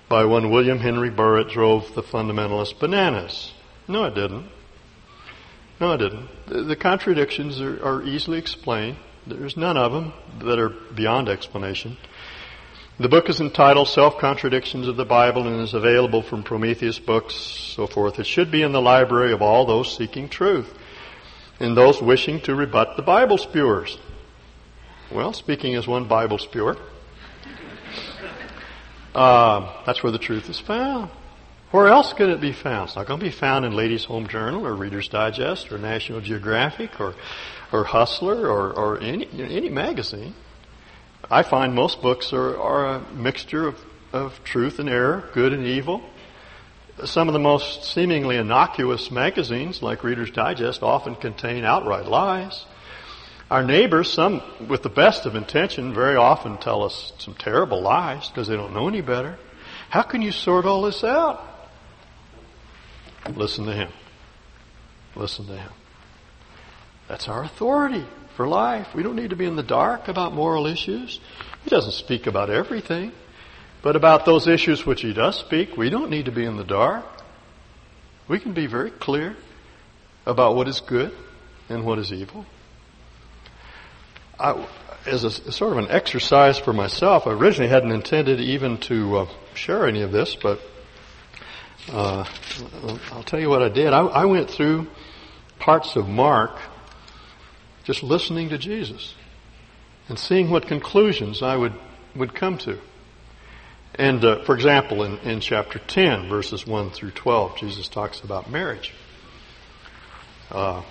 by 0.07 0.25
one 0.25 0.51
William 0.51 0.79
Henry 0.79 1.09
Burr, 1.09 1.39
it 1.39 1.49
drove 1.49 1.95
the 1.95 2.03
fundamentalists 2.03 2.77
bananas. 2.77 3.53
No, 3.87 4.03
it 4.05 4.13
didn't. 4.13 4.45
No, 5.79 5.93
it 5.93 5.97
didn't. 5.97 6.27
The, 6.47 6.63
the 6.63 6.75
contradictions 6.75 7.61
are, 7.61 7.83
are 7.83 8.03
easily 8.03 8.37
explained. 8.37 8.97
There's 9.25 9.55
none 9.55 9.77
of 9.77 9.91
them 9.91 10.13
that 10.39 10.59
are 10.59 10.69
beyond 10.69 11.29
explanation. 11.29 11.97
The 12.99 13.09
book 13.09 13.29
is 13.29 13.39
entitled 13.39 13.87
Self-Contradictions 13.87 14.87
of 14.87 14.95
the 14.95 15.05
Bible 15.05 15.47
and 15.47 15.61
is 15.61 15.73
available 15.73 16.21
from 16.21 16.43
Prometheus 16.43 16.99
Books, 16.99 17.33
so 17.33 17.87
forth. 17.87 18.19
It 18.19 18.27
should 18.27 18.51
be 18.51 18.61
in 18.61 18.73
the 18.73 18.81
library 18.81 19.31
of 19.31 19.41
all 19.41 19.65
those 19.65 19.95
seeking 19.95 20.29
truth 20.29 20.71
and 21.59 21.75
those 21.75 22.01
wishing 22.01 22.41
to 22.41 22.53
rebut 22.53 22.97
the 22.97 23.01
Bible 23.01 23.37
spewers. 23.37 23.97
Well, 25.09 25.33
speaking 25.33 25.75
as 25.75 25.87
one 25.87 26.07
Bible 26.07 26.37
spewer, 26.37 26.77
uh, 29.15 29.83
that's 29.85 30.03
where 30.03 30.11
the 30.11 30.19
truth 30.19 30.49
is 30.49 30.59
found. 30.59 31.09
Where 31.71 31.87
else 31.87 32.13
could 32.13 32.29
it 32.29 32.41
be 32.41 32.51
found? 32.51 32.89
It's 32.89 32.97
not 32.97 33.07
going 33.07 33.19
to 33.19 33.25
be 33.25 33.31
found 33.31 33.63
in 33.65 33.73
Ladies' 33.73 34.03
Home 34.05 34.27
Journal 34.27 34.67
or 34.67 34.75
Reader's 34.75 35.07
Digest 35.07 35.71
or 35.71 35.77
National 35.77 36.19
Geographic 36.19 36.99
or, 36.99 37.15
or 37.71 37.85
Hustler 37.85 38.47
or, 38.47 38.73
or 38.73 38.99
any, 38.99 39.27
any 39.39 39.69
magazine. 39.69 40.35
I 41.31 41.43
find 41.43 41.73
most 41.73 42.01
books 42.01 42.33
are, 42.33 42.59
are 42.59 42.95
a 42.95 42.99
mixture 43.13 43.65
of, 43.65 43.79
of 44.11 44.43
truth 44.43 44.79
and 44.79 44.89
error, 44.89 45.29
good 45.33 45.53
and 45.53 45.65
evil. 45.65 46.03
Some 47.05 47.29
of 47.29 47.33
the 47.33 47.39
most 47.39 47.85
seemingly 47.85 48.35
innocuous 48.35 49.09
magazines, 49.09 49.81
like 49.81 50.03
Reader's 50.03 50.29
Digest, 50.29 50.83
often 50.83 51.15
contain 51.15 51.63
outright 51.63 52.05
lies. 52.05 52.65
Our 53.49 53.63
neighbors, 53.63 54.11
some 54.11 54.41
with 54.67 54.83
the 54.83 54.89
best 54.89 55.25
of 55.25 55.35
intention, 55.35 55.93
very 55.93 56.17
often 56.17 56.57
tell 56.57 56.83
us 56.83 57.13
some 57.17 57.35
terrible 57.35 57.81
lies 57.81 58.27
because 58.27 58.49
they 58.49 58.57
don't 58.57 58.73
know 58.73 58.89
any 58.89 59.01
better. 59.01 59.39
How 59.89 60.01
can 60.01 60.21
you 60.21 60.33
sort 60.33 60.65
all 60.65 60.81
this 60.81 61.01
out? 61.01 61.41
Listen 63.35 63.65
to 63.67 63.73
Him. 63.73 63.89
Listen 65.15 65.47
to 65.47 65.55
Him. 65.55 65.71
That's 67.07 67.29
our 67.29 67.45
authority 67.45 68.05
for 68.35 68.47
life. 68.47 68.93
We 68.93 69.03
don't 69.03 69.15
need 69.15 69.29
to 69.31 69.35
be 69.35 69.45
in 69.45 69.55
the 69.55 69.63
dark 69.63 70.07
about 70.07 70.33
moral 70.33 70.67
issues. 70.67 71.19
He 71.63 71.69
doesn't 71.69 71.93
speak 71.93 72.27
about 72.27 72.49
everything. 72.49 73.11
But 73.81 73.95
about 73.95 74.25
those 74.25 74.47
issues 74.47 74.85
which 74.85 75.01
He 75.01 75.13
does 75.13 75.39
speak, 75.39 75.75
we 75.75 75.89
don't 75.89 76.09
need 76.09 76.25
to 76.25 76.31
be 76.31 76.45
in 76.45 76.57
the 76.57 76.63
dark. 76.63 77.05
We 78.27 78.39
can 78.39 78.53
be 78.53 78.67
very 78.67 78.91
clear 78.91 79.35
about 80.25 80.55
what 80.55 80.67
is 80.67 80.81
good 80.81 81.11
and 81.67 81.83
what 81.83 81.97
is 81.97 82.13
evil. 82.13 82.45
I, 84.39 84.67
as 85.05 85.23
a, 85.23 85.31
sort 85.51 85.71
of 85.71 85.79
an 85.79 85.89
exercise 85.89 86.59
for 86.59 86.73
myself, 86.73 87.25
I 87.25 87.31
originally 87.31 87.69
hadn't 87.69 87.91
intended 87.91 88.39
even 88.39 88.77
to 88.81 89.17
uh, 89.17 89.27
share 89.55 89.87
any 89.87 90.01
of 90.01 90.11
this, 90.11 90.35
but 90.35 90.59
uh, 91.91 92.23
I'll 93.11 93.23
tell 93.23 93.39
you 93.39 93.49
what 93.49 93.63
I 93.63 93.69
did. 93.69 93.93
I, 93.93 94.01
I 94.01 94.25
went 94.25 94.49
through 94.49 94.87
parts 95.59 95.95
of 95.95 96.07
Mark 96.07 96.57
just 97.83 98.03
listening 98.03 98.49
to 98.49 98.57
Jesus 98.57 99.13
and 100.07 100.17
seeing 100.17 100.49
what 100.49 100.67
conclusions 100.67 101.41
I 101.41 101.55
would, 101.55 101.73
would 102.15 102.35
come 102.35 102.57
to. 102.59 102.79
And 103.95 104.23
uh, 104.23 104.43
for 104.43 104.55
example, 104.55 105.03
in, 105.03 105.17
in 105.19 105.41
chapter 105.41 105.79
10, 105.79 106.29
verses 106.29 106.65
1 106.65 106.91
through 106.91 107.11
12, 107.11 107.57
Jesus 107.57 107.87
talks 107.87 108.21
about 108.21 108.49
marriage. 108.49 108.93
Uh, 110.49 110.81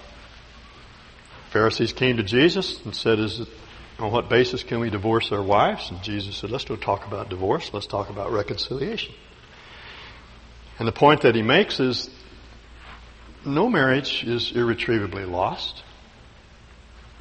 Pharisees 1.51 1.93
came 1.93 2.19
to 2.19 2.23
Jesus 2.23 2.85
and 2.85 2.95
said, 2.95 3.19
Is 3.19 3.41
it, 3.41 3.49
on 3.99 4.13
what 4.13 4.29
basis 4.29 4.63
can 4.63 4.81
we 4.81 4.91
divorce 4.91 5.33
our 5.33 5.43
wives? 5.43 5.91
And 5.91 6.03
Jesus 6.03 6.37
said, 6.37 6.51
Let's 6.51 6.65
don't 6.65 6.81
talk 6.81 7.07
about 7.07 7.29
divorce, 7.29 7.71
let's 7.73 7.87
talk 7.87 8.11
about 8.11 8.33
reconciliation. 8.33 9.15
And 10.79 10.89
the 10.89 10.93
point 10.93 11.23
that 11.23 11.35
he 11.35 11.43
makes 11.43 11.81
is 11.81 12.09
no 13.45 13.69
marriage 13.69 14.25
is 14.25 14.53
irretrievably 14.53 15.25
lost. 15.25 15.83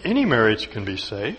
Any 0.03 0.25
marriage 0.25 0.69
can 0.71 0.85
be 0.85 0.97
saved. 0.97 1.37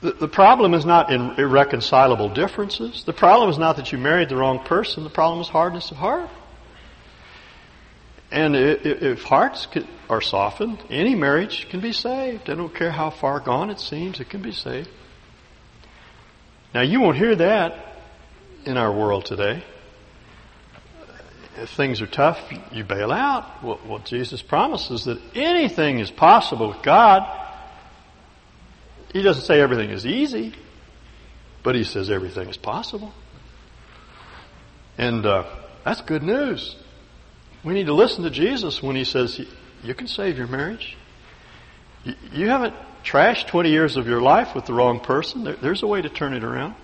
The, 0.00 0.12
the 0.12 0.28
problem 0.28 0.74
is 0.74 0.84
not 0.84 1.10
in 1.12 1.32
irreconcilable 1.32 2.28
differences. 2.28 3.04
The 3.04 3.12
problem 3.12 3.50
is 3.50 3.58
not 3.58 3.76
that 3.76 3.90
you 3.90 3.98
married 3.98 4.28
the 4.28 4.36
wrong 4.36 4.60
person. 4.64 5.04
The 5.04 5.10
problem 5.10 5.40
is 5.40 5.48
hardness 5.48 5.90
of 5.90 5.96
heart. 5.96 6.30
And 8.30 8.54
if 8.54 9.22
hearts 9.22 9.66
are 10.10 10.20
softened, 10.20 10.78
any 10.90 11.14
marriage 11.14 11.68
can 11.70 11.80
be 11.80 11.92
saved. 11.92 12.50
I 12.50 12.54
don't 12.54 12.74
care 12.74 12.90
how 12.90 13.08
far 13.10 13.40
gone 13.40 13.70
it 13.70 13.80
seems, 13.80 14.20
it 14.20 14.28
can 14.28 14.42
be 14.42 14.52
saved. 14.52 14.90
Now, 16.74 16.82
you 16.82 17.00
won't 17.00 17.16
hear 17.16 17.34
that 17.36 17.96
in 18.66 18.76
our 18.76 18.92
world 18.92 19.24
today. 19.24 19.64
If 21.60 21.70
things 21.70 22.00
are 22.00 22.06
tough, 22.06 22.40
you 22.72 22.84
bail 22.84 23.10
out. 23.10 23.62
What, 23.62 23.84
what 23.84 24.04
Jesus 24.04 24.42
promises 24.42 25.04
that 25.04 25.18
anything 25.34 25.98
is 25.98 26.10
possible 26.10 26.68
with 26.68 26.82
God. 26.82 27.26
He 29.12 29.22
doesn't 29.22 29.44
say 29.44 29.60
everything 29.60 29.90
is 29.90 30.06
easy, 30.06 30.54
but 31.62 31.74
he 31.74 31.84
says 31.84 32.10
everything 32.10 32.48
is 32.48 32.56
possible. 32.56 33.12
And 34.96 35.24
uh, 35.26 35.44
that's 35.84 36.00
good 36.02 36.22
news. 36.22 36.76
We 37.64 37.74
need 37.74 37.86
to 37.86 37.94
listen 37.94 38.24
to 38.24 38.30
Jesus 38.30 38.82
when 38.82 38.94
he 38.94 39.04
says, 39.04 39.40
you 39.82 39.94
can 39.94 40.06
save 40.06 40.38
your 40.38 40.46
marriage. 40.46 40.96
You 42.32 42.48
haven't 42.48 42.74
trashed 43.04 43.48
20 43.48 43.70
years 43.70 43.96
of 43.96 44.06
your 44.06 44.20
life 44.20 44.54
with 44.54 44.66
the 44.66 44.74
wrong 44.74 45.00
person. 45.00 45.56
There's 45.60 45.82
a 45.82 45.86
way 45.86 46.02
to 46.02 46.08
turn 46.08 46.34
it 46.34 46.44
around. 46.44 46.74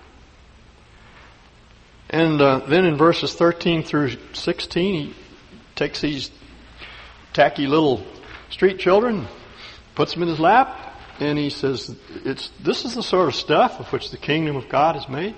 And 2.15 2.41
uh, 2.41 2.59
then 2.59 2.85
in 2.85 2.95
verses 2.95 3.33
13 3.33 3.83
through 3.83 4.11
16, 4.31 5.07
he 5.07 5.13
takes 5.75 5.99
these 5.99 6.31
tacky 7.33 7.67
little 7.67 8.05
street 8.49 8.79
children, 8.79 9.27
puts 9.95 10.13
them 10.13 10.23
in 10.23 10.29
his 10.29 10.39
lap, 10.39 10.97
and 11.19 11.37
he 11.37 11.49
says, 11.49 11.93
"It's 12.23 12.51
this 12.63 12.85
is 12.85 12.95
the 12.95 13.03
sort 13.03 13.27
of 13.27 13.35
stuff 13.35 13.81
of 13.81 13.91
which 13.91 14.11
the 14.11 14.17
kingdom 14.17 14.55
of 14.55 14.69
God 14.69 14.95
is 14.95 15.09
made." 15.09 15.35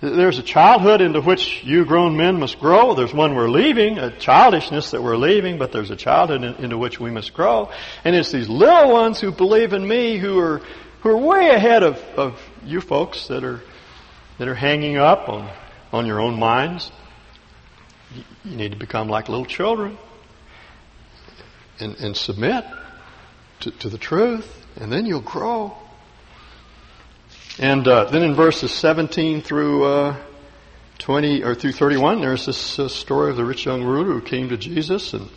There's 0.00 0.38
a 0.38 0.42
childhood 0.42 1.02
into 1.02 1.20
which 1.20 1.62
you 1.62 1.84
grown 1.84 2.16
men 2.16 2.40
must 2.40 2.58
grow. 2.58 2.94
There's 2.94 3.12
one 3.12 3.34
we're 3.34 3.50
leaving, 3.50 3.98
a 3.98 4.16
childishness 4.18 4.92
that 4.92 5.02
we're 5.02 5.18
leaving, 5.18 5.58
but 5.58 5.72
there's 5.72 5.90
a 5.90 5.96
childhood 5.96 6.42
into 6.58 6.78
which 6.78 6.98
we 6.98 7.10
must 7.10 7.34
grow. 7.34 7.70
And 8.02 8.16
it's 8.16 8.32
these 8.32 8.48
little 8.48 8.92
ones 8.92 9.20
who 9.20 9.30
believe 9.30 9.74
in 9.74 9.86
me 9.86 10.16
who 10.16 10.38
are, 10.38 10.62
who 11.02 11.10
are 11.10 11.18
way 11.18 11.50
ahead 11.50 11.82
of, 11.82 12.02
of 12.16 12.40
you 12.64 12.80
folks 12.80 13.26
that 13.28 13.44
are, 13.44 13.60
that 14.38 14.48
are 14.48 14.54
hanging 14.54 14.96
up 14.96 15.28
on, 15.28 15.50
on 15.96 16.06
your 16.06 16.20
own 16.20 16.38
minds. 16.38 16.90
You 18.44 18.56
need 18.56 18.72
to 18.72 18.78
become 18.78 19.08
like 19.08 19.28
little 19.28 19.44
children 19.44 19.98
and, 21.80 21.96
and 21.96 22.16
submit 22.16 22.64
to, 23.60 23.70
to 23.70 23.88
the 23.88 23.98
truth, 23.98 24.66
and 24.76 24.92
then 24.92 25.06
you'll 25.06 25.20
grow. 25.20 25.76
And 27.58 27.88
uh, 27.88 28.04
then 28.04 28.22
in 28.22 28.34
verses 28.34 28.70
17 28.72 29.42
through 29.42 29.84
uh, 29.84 30.16
20 30.98 31.42
or 31.42 31.54
through 31.54 31.72
31, 31.72 32.20
there's 32.20 32.46
this 32.46 32.78
uh, 32.78 32.88
story 32.88 33.30
of 33.30 33.36
the 33.36 33.44
rich 33.44 33.64
young 33.66 33.82
ruler 33.82 34.12
who 34.12 34.20
came 34.20 34.50
to 34.50 34.56
Jesus, 34.56 35.14
and 35.14 35.28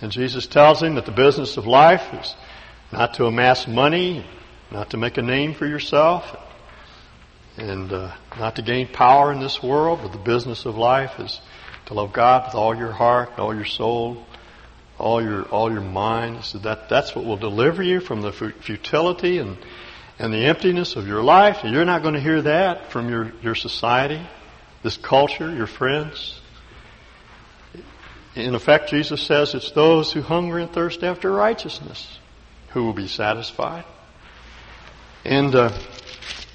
and 0.00 0.12
Jesus 0.12 0.46
tells 0.46 0.82
him 0.82 0.96
that 0.96 1.06
the 1.06 1.12
business 1.12 1.56
of 1.56 1.66
life 1.66 2.12
is 2.12 2.34
not 2.92 3.14
to 3.14 3.26
amass 3.26 3.66
money, 3.66 4.26
not 4.70 4.90
to 4.90 4.96
make 4.96 5.16
a 5.16 5.22
name 5.22 5.54
for 5.54 5.66
yourself, 5.66 6.36
and 7.56 7.92
uh, 7.92 8.14
not 8.38 8.56
to 8.56 8.62
gain 8.62 8.88
power 8.88 9.32
in 9.32 9.40
this 9.40 9.62
world, 9.62 10.00
but 10.02 10.12
the 10.12 10.18
business 10.18 10.66
of 10.66 10.76
life 10.76 11.18
is 11.18 11.40
to 11.86 11.94
love 11.94 12.12
God 12.12 12.46
with 12.46 12.54
all 12.54 12.74
your 12.74 12.92
heart, 12.92 13.38
all 13.38 13.54
your 13.54 13.64
soul, 13.64 14.24
all 14.98 15.22
your 15.22 15.44
all 15.44 15.70
your 15.72 15.80
mind. 15.80 16.44
So 16.44 16.58
that 16.58 16.88
that's 16.88 17.14
what 17.14 17.24
will 17.24 17.36
deliver 17.36 17.82
you 17.82 18.00
from 18.00 18.22
the 18.22 18.32
futility 18.32 19.38
and 19.38 19.56
and 20.18 20.32
the 20.32 20.46
emptiness 20.46 20.96
of 20.96 21.06
your 21.06 21.22
life. 21.22 21.62
You're 21.64 21.84
not 21.84 22.02
going 22.02 22.14
to 22.14 22.20
hear 22.20 22.42
that 22.42 22.90
from 22.90 23.08
your, 23.08 23.32
your 23.42 23.54
society, 23.54 24.20
this 24.82 24.96
culture, 24.96 25.54
your 25.54 25.66
friends. 25.66 26.40
In 28.34 28.54
effect, 28.54 28.90
Jesus 28.90 29.22
says 29.22 29.54
it's 29.54 29.70
those 29.72 30.12
who 30.12 30.22
hunger 30.22 30.58
and 30.58 30.70
thirst 30.72 31.02
after 31.02 31.30
righteousness 31.30 32.18
who 32.70 32.84
will 32.84 32.92
be 32.92 33.08
satisfied. 33.08 33.84
And 35.24 35.54
uh, 35.54 35.78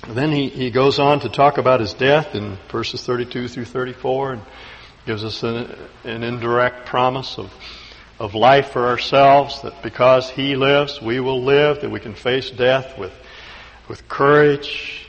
then 0.07 0.31
he, 0.31 0.49
he 0.49 0.71
goes 0.71 0.99
on 0.99 1.19
to 1.21 1.29
talk 1.29 1.57
about 1.57 1.79
his 1.79 1.93
death 1.93 2.35
in 2.35 2.57
verses 2.69 3.03
32 3.05 3.47
through 3.47 3.65
34 3.65 4.33
and 4.33 4.41
gives 5.05 5.23
us 5.23 5.43
an, 5.43 5.75
an 6.03 6.23
indirect 6.23 6.85
promise 6.85 7.37
of, 7.37 7.51
of 8.19 8.33
life 8.35 8.71
for 8.71 8.87
ourselves, 8.87 9.61
that 9.61 9.81
because 9.83 10.29
he 10.29 10.55
lives, 10.55 11.01
we 11.01 11.19
will 11.19 11.43
live, 11.43 11.81
that 11.81 11.91
we 11.91 11.99
can 11.99 12.15
face 12.15 12.49
death 12.49 12.97
with 12.97 13.13
with 13.91 14.07
courage. 14.07 15.05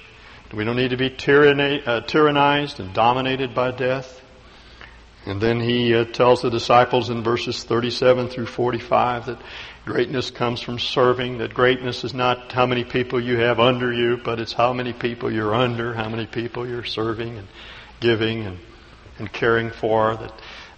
We 0.53 0.65
don't 0.65 0.75
need 0.75 0.91
to 0.91 0.97
be 0.97 1.07
uh, 1.07 2.01
tyrannized 2.03 2.81
and 2.81 2.93
dominated 2.93 3.55
by 3.55 3.71
death. 3.71 4.21
And 5.25 5.41
then 5.41 5.61
he 5.61 5.95
uh, 5.95 6.05
tells 6.07 6.43
the 6.43 6.51
disciples 6.51 7.09
in 7.09 7.23
verses 7.23 7.63
37 7.63 8.29
through 8.29 8.47
45 8.47 9.27
that 9.27 9.39
greatness 9.85 10.31
comes 10.31 10.61
from 10.61 10.79
serving, 10.79 11.39
that 11.39 11.55
greatness 11.55 12.05
is 12.05 12.15
not 12.15 12.53
how 12.53 12.67
many 12.67 12.85
people 12.85 13.21
you 13.21 13.37
have 13.39 13.59
under 13.59 13.93
you, 13.93 14.17
but 14.17 14.39
it's 14.39 14.53
how 14.53 14.73
many 14.73 14.93
people 14.93 15.33
you're 15.33 15.55
under, 15.55 15.93
how 15.93 16.09
many 16.09 16.27
people 16.27 16.67
you're 16.67 16.85
serving 16.85 17.39
and 17.39 17.49
giving 18.01 18.47
and, 18.47 18.59
and 19.19 19.33
caring 19.33 19.71
for, 19.71 20.17
that, 20.17 20.33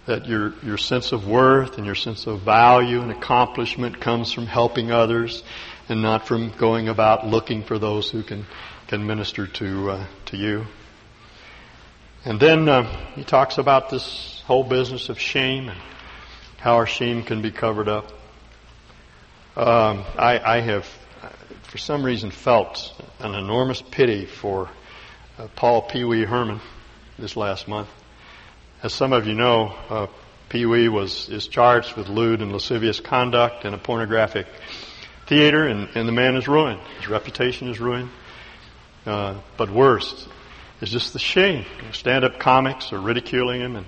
that 0.07 0.25
your, 0.25 0.53
your 0.63 0.77
sense 0.77 1.11
of 1.11 1.27
worth 1.27 1.77
and 1.77 1.85
your 1.85 1.95
sense 1.95 2.25
of 2.25 2.41
value 2.41 3.01
and 3.01 3.11
accomplishment 3.11 3.99
comes 3.99 4.31
from 4.31 4.47
helping 4.47 4.91
others 4.91 5.43
and 5.87 6.01
not 6.01 6.27
from 6.27 6.51
going 6.57 6.89
about 6.89 7.27
looking 7.27 7.63
for 7.63 7.77
those 7.77 8.09
who 8.09 8.23
can, 8.23 8.45
can 8.87 9.05
minister 9.05 9.45
to, 9.45 9.91
uh, 9.91 10.05
to 10.25 10.37
you. 10.37 10.65
And 12.23 12.39
then 12.39 12.67
uh, 12.67 12.83
he 13.13 13.23
talks 13.23 13.59
about 13.59 13.91
this 13.91 14.41
whole 14.47 14.63
business 14.63 15.09
of 15.09 15.19
shame 15.19 15.69
and 15.69 15.79
how 16.57 16.75
our 16.75 16.87
shame 16.87 17.21
can 17.21 17.43
be 17.43 17.51
covered 17.51 17.87
up. 17.87 18.11
Um, 19.55 20.03
I, 20.17 20.57
I, 20.57 20.59
have, 20.59 20.85
for 21.63 21.77
some 21.77 22.03
reason, 22.03 22.29
felt 22.29 22.93
an 23.19 23.35
enormous 23.35 23.81
pity 23.81 24.25
for 24.25 24.69
uh, 25.37 25.47
Paul 25.55 25.83
Pee 25.83 26.03
Wee 26.03 26.25
Herman 26.25 26.59
this 27.17 27.37
last 27.37 27.65
month. 27.65 27.87
As 28.83 28.93
some 28.93 29.13
of 29.13 29.27
you 29.27 29.33
know, 29.33 29.73
uh, 29.89 30.07
Pee 30.49 30.65
Wee 30.65 30.89
was 30.89 31.29
is 31.29 31.47
charged 31.47 31.95
with 31.95 32.09
lewd 32.09 32.41
and 32.41 32.51
lascivious 32.51 32.99
conduct 32.99 33.63
in 33.63 33.73
a 33.73 33.77
pornographic 33.77 34.45
theater, 35.25 35.65
and, 35.65 35.87
and 35.95 36.05
the 36.05 36.11
man 36.11 36.35
is 36.35 36.49
ruined. 36.49 36.81
His 36.99 37.07
reputation 37.07 37.69
is 37.69 37.79
ruined. 37.79 38.09
Uh, 39.05 39.35
but 39.55 39.69
worse 39.69 40.27
is 40.81 40.91
just 40.91 41.13
the 41.13 41.19
shame. 41.19 41.63
Stand-up 41.93 42.39
comics 42.39 42.91
are 42.91 42.99
ridiculing 42.99 43.61
him, 43.61 43.77
and 43.77 43.85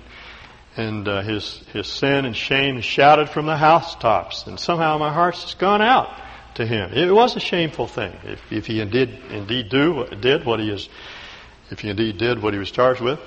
and 0.78 1.08
uh, 1.08 1.22
his 1.22 1.58
his 1.72 1.86
sin 1.86 2.24
and 2.24 2.34
shame 2.34 2.80
shouted 2.80 3.28
from 3.28 3.46
the 3.46 3.56
housetops. 3.56 4.46
And 4.46 4.58
somehow 4.58 4.96
my 4.96 5.12
heart's 5.12 5.54
gone 5.54 5.82
out 5.82 6.08
to 6.54 6.64
him. 6.64 6.92
It 6.92 7.12
was 7.12 7.36
a 7.36 7.40
shameful 7.40 7.88
thing. 7.88 8.16
If 8.24 8.40
if 8.52 8.66
he 8.66 8.80
indeed 8.80 9.10
indeed 9.30 9.68
do 9.68 10.06
did 10.06 10.46
what 10.46 10.60
he 10.60 10.70
is, 10.70 10.88
if 11.70 11.80
he 11.80 11.90
indeed 11.90 12.16
did 12.16 12.40
what 12.40 12.54
he 12.54 12.58
was 12.58 12.70
charged 12.70 13.00
with. 13.00 13.20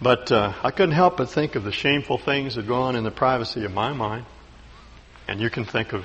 But 0.00 0.30
uh, 0.30 0.52
I 0.62 0.70
couldn't 0.70 0.94
help 0.94 1.16
but 1.16 1.28
think 1.28 1.56
of 1.56 1.64
the 1.64 1.72
shameful 1.72 2.18
things 2.18 2.54
that 2.54 2.68
go 2.68 2.82
on 2.82 2.94
in 2.94 3.02
the 3.02 3.10
privacy 3.10 3.64
of 3.64 3.72
my 3.72 3.92
mind. 3.92 4.24
And 5.26 5.40
you 5.40 5.50
can 5.50 5.64
think 5.64 5.92
of 5.92 6.04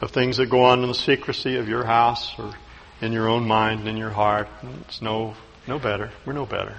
of 0.00 0.12
things 0.12 0.36
that 0.36 0.46
go 0.46 0.64
on 0.64 0.82
in 0.82 0.88
the 0.88 0.94
secrecy 0.94 1.56
of 1.56 1.68
your 1.68 1.84
house 1.84 2.38
or 2.38 2.54
in 3.00 3.12
your 3.12 3.28
own 3.28 3.46
mind 3.46 3.80
and 3.80 3.88
in 3.88 3.96
your 3.96 4.10
heart. 4.10 4.48
It's 4.82 5.02
no, 5.02 5.34
no 5.66 5.78
better. 5.78 6.10
We're 6.24 6.34
no 6.34 6.46
better. 6.46 6.76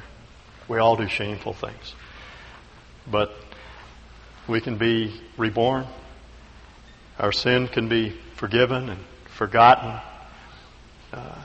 We 0.68 0.78
all 0.78 0.96
do 0.96 1.08
shameful 1.08 1.54
things. 1.54 1.96
But 3.10 3.32
we 4.48 4.62
can 4.62 4.78
be 4.78 5.20
reborn. 5.38 5.86
Our 7.20 7.32
sin 7.32 7.68
can 7.68 7.90
be 7.90 8.10
forgiven 8.36 8.90
and 8.90 9.00
forgotten. 9.26 10.00
Uh, 11.12 11.36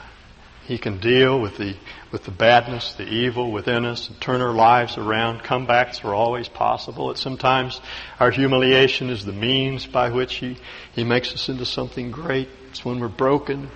he 0.66 0.79
can 0.79 0.98
deal 0.98 1.40
with 1.40 1.57
the 1.57 1.75
with 2.12 2.25
the 2.25 2.31
badness, 2.31 2.92
the 2.94 3.09
evil 3.09 3.51
within 3.51 3.85
us, 3.85 4.09
and 4.09 4.20
turn 4.20 4.40
our 4.40 4.53
lives 4.53 4.98
around. 4.98 5.42
Comebacks 5.42 6.05
are 6.05 6.14
always 6.14 6.48
possible. 6.48 7.11
At 7.11 7.16
sometimes 7.16 7.81
our 8.20 8.31
humiliation 8.31 9.09
is 9.11 9.25
the 9.25 9.33
means 9.33 9.87
by 9.87 10.11
which 10.11 10.35
He 10.35 10.57
He 10.92 11.05
makes 11.05 11.33
us 11.33 11.48
into 11.48 11.64
something 11.64 12.11
great. 12.11 12.48
It's 12.70 12.85
when 12.85 13.01
we're 13.01 13.09
broken, 13.09 13.70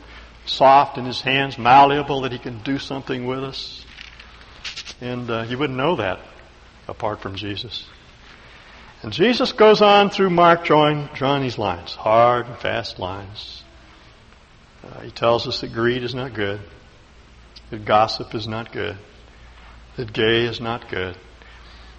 soft 0.45 0.99
in 0.99 1.07
His 1.07 1.21
hands, 1.21 1.59
malleable, 1.59 2.21
that 2.23 2.33
He 2.33 2.39
can 2.39 2.63
do 2.63 2.79
something 2.79 3.27
with 3.27 3.43
us. 3.43 3.85
And 5.01 5.29
uh, 5.29 5.47
you 5.49 5.59
wouldn't 5.59 5.79
know 5.79 5.97
that 5.97 6.21
apart 6.89 7.21
from 7.21 7.35
Jesus. 7.35 7.85
And 9.03 9.13
Jesus 9.13 9.53
goes 9.53 9.83
on 9.83 10.11
through 10.11 10.31
Mark 10.31 10.65
drawing, 10.65 11.09
drawing 11.15 11.43
these 11.43 11.59
lines, 11.59 11.95
hard 11.95 12.47
and 12.47 12.57
fast 12.57 12.99
lines. 12.99 13.63
Uh, 14.85 15.01
he 15.01 15.11
tells 15.11 15.47
us 15.47 15.61
that 15.61 15.73
greed 15.73 16.03
is 16.03 16.15
not 16.15 16.33
good 16.33 16.61
that 17.71 17.85
gossip 17.85 18.35
is 18.35 18.47
not 18.47 18.73
good, 18.73 18.97
that 19.97 20.13
gay 20.13 20.45
is 20.45 20.61
not 20.61 20.89
good. 20.89 21.17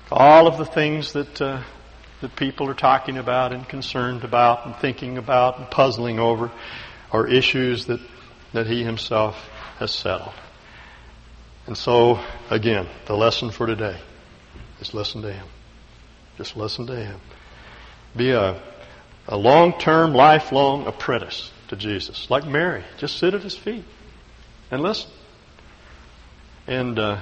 All 0.09 0.47
of 0.47 0.57
the 0.57 0.65
things 0.65 1.13
that 1.13 1.41
uh, 1.41 1.61
that 2.21 2.35
people 2.35 2.69
are 2.69 2.73
talking 2.73 3.17
about 3.17 3.53
and 3.53 3.67
concerned 3.67 4.23
about 4.23 4.65
and 4.65 4.75
thinking 4.77 5.17
about 5.17 5.59
and 5.59 5.69
puzzling 5.69 6.19
over 6.19 6.51
are 7.11 7.27
issues 7.27 7.85
that 7.87 7.99
that 8.53 8.67
He 8.67 8.83
Himself 8.83 9.35
has 9.79 9.91
settled. 9.91 10.33
And 11.65 11.77
so, 11.77 12.23
again, 12.49 12.87
the 13.07 13.17
lesson 13.17 13.51
for 13.51 13.67
today 13.67 13.99
is 14.79 14.93
listen 14.93 15.21
to 15.21 15.31
Him. 15.31 15.47
Just 16.37 16.55
listen 16.55 16.87
to 16.87 16.95
Him. 16.95 17.19
Be 18.15 18.31
a, 18.31 18.61
a 19.27 19.37
long-term, 19.37 20.13
lifelong 20.13 20.87
apprentice 20.87 21.51
to 21.69 21.75
Jesus. 21.75 22.29
Like 22.29 22.45
Mary. 22.45 22.83
Just 22.97 23.17
sit 23.17 23.33
at 23.33 23.41
His 23.41 23.55
feet 23.55 23.85
and 24.71 24.81
listen. 24.81 25.09
And 26.67 26.99
uh, 26.99 27.21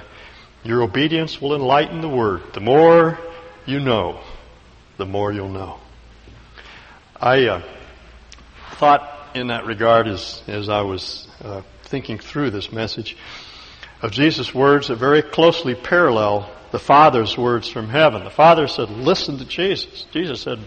your 0.64 0.82
obedience 0.82 1.40
will 1.40 1.54
enlighten 1.54 2.00
the 2.00 2.08
Word. 2.08 2.42
The 2.52 2.60
more 2.60 3.18
you 3.64 3.80
know, 3.80 4.20
the 4.96 5.06
more 5.06 5.32
you'll 5.32 5.48
know. 5.48 5.78
I 7.20 7.46
uh, 7.46 7.62
thought 8.72 9.12
in 9.34 9.48
that 9.48 9.66
regard 9.66 10.06
as, 10.06 10.42
as 10.46 10.68
I 10.68 10.82
was 10.82 11.28
uh, 11.42 11.62
thinking 11.84 12.18
through 12.18 12.50
this 12.50 12.72
message 12.72 13.16
of 14.02 14.10
Jesus' 14.10 14.54
words 14.54 14.88
that 14.88 14.96
very 14.96 15.22
closely 15.22 15.74
parallel 15.74 16.50
the 16.72 16.78
Father's 16.78 17.38
words 17.38 17.68
from 17.68 17.88
heaven. 17.88 18.24
The 18.24 18.30
Father 18.30 18.66
said, 18.66 18.90
listen 18.90 19.38
to 19.38 19.44
Jesus. 19.44 20.04
Jesus 20.12 20.42
said 20.42 20.58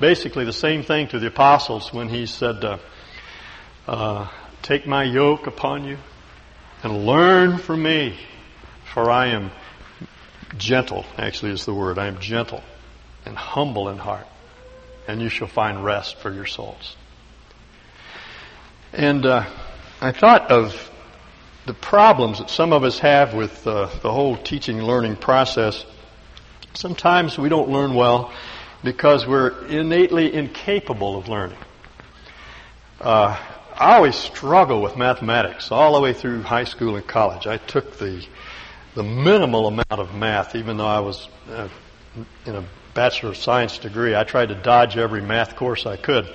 basically 0.00 0.44
the 0.44 0.52
same 0.52 0.82
thing 0.82 1.08
to 1.08 1.18
the 1.18 1.28
apostles 1.28 1.92
when 1.92 2.08
he 2.08 2.26
said, 2.26 2.64
uh, 2.64 2.78
uh, 3.86 4.28
take 4.62 4.86
my 4.86 5.04
yoke 5.04 5.46
upon 5.46 5.84
you 5.84 5.98
and 6.82 7.06
learn 7.06 7.58
from 7.58 7.82
me, 7.82 8.18
for 8.92 9.10
I 9.10 9.28
am 9.28 9.50
gentle, 10.58 11.06
actually 11.16 11.52
is 11.52 11.64
the 11.64 11.74
word. 11.74 11.98
I 11.98 12.08
am 12.08 12.18
gentle 12.18 12.62
and 13.24 13.36
humble 13.36 13.88
in 13.88 13.96
heart, 13.96 14.26
and 15.08 15.22
you 15.22 15.28
shall 15.28 15.48
find 15.48 15.82
rest 15.82 16.18
for 16.18 16.32
your 16.32 16.46
souls. 16.46 16.96
And 18.92 19.24
uh, 19.24 19.46
I 20.00 20.12
thought 20.12 20.50
of 20.50 20.90
the 21.66 21.74
problems 21.74 22.38
that 22.38 22.50
some 22.50 22.72
of 22.72 22.84
us 22.84 22.98
have 22.98 23.34
with 23.34 23.66
uh, 23.66 23.86
the 24.02 24.12
whole 24.12 24.36
teaching 24.36 24.78
and 24.78 24.86
learning 24.86 25.16
process. 25.16 25.84
Sometimes 26.74 27.38
we 27.38 27.48
don't 27.48 27.70
learn 27.70 27.94
well 27.94 28.32
because 28.82 29.26
we're 29.26 29.66
innately 29.66 30.34
incapable 30.34 31.16
of 31.16 31.28
learning. 31.28 31.58
Uh, 33.00 33.38
I 33.76 33.96
always 33.96 34.14
struggle 34.14 34.82
with 34.82 34.96
mathematics 34.96 35.72
all 35.72 35.94
the 35.94 36.00
way 36.00 36.12
through 36.12 36.42
high 36.42 36.64
school 36.64 36.96
and 36.96 37.06
college. 37.06 37.46
I 37.46 37.56
took 37.56 37.98
the 37.98 38.24
the 38.94 39.02
minimal 39.02 39.66
amount 39.66 39.90
of 39.90 40.14
math, 40.14 40.54
even 40.54 40.76
though 40.76 40.86
I 40.86 41.00
was 41.00 41.28
uh, 41.50 41.68
in 42.46 42.54
a 42.54 42.64
bachelor 42.94 43.30
of 43.30 43.36
science 43.36 43.78
degree. 43.78 44.14
I 44.14 44.22
tried 44.22 44.50
to 44.50 44.54
dodge 44.54 44.96
every 44.96 45.20
math 45.20 45.56
course 45.56 45.84
I 45.84 45.96
could 45.96 46.32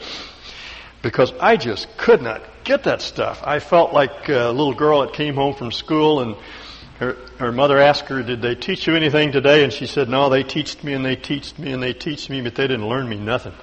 because 1.01 1.33
I 1.39 1.57
just 1.57 1.87
could 1.97 2.21
not 2.21 2.41
get 2.63 2.83
that 2.83 3.01
stuff. 3.01 3.41
I 3.43 3.59
felt 3.59 3.93
like 3.93 4.29
a 4.29 4.49
little 4.49 4.73
girl 4.73 5.01
that 5.01 5.13
came 5.13 5.35
home 5.35 5.55
from 5.55 5.71
school 5.71 6.21
and 6.21 6.35
her, 6.99 7.15
her 7.37 7.51
mother 7.51 7.77
asked 7.77 8.09
her, 8.09 8.21
did 8.21 8.41
they 8.41 8.55
teach 8.55 8.85
you 8.85 8.95
anything 8.95 9.31
today? 9.31 9.63
And 9.63 9.71
she 9.71 9.85
said, 9.85 10.09
no, 10.09 10.29
they 10.29 10.43
teached 10.43 10.83
me 10.83 10.93
and 10.93 11.05
they 11.05 11.15
teached 11.15 11.57
me 11.57 11.71
and 11.71 11.81
they 11.81 11.93
teached 11.93 12.29
me, 12.29 12.41
but 12.41 12.55
they 12.55 12.67
didn't 12.67 12.87
learn 12.87 13.07
me 13.07 13.17
nothing. 13.17 13.53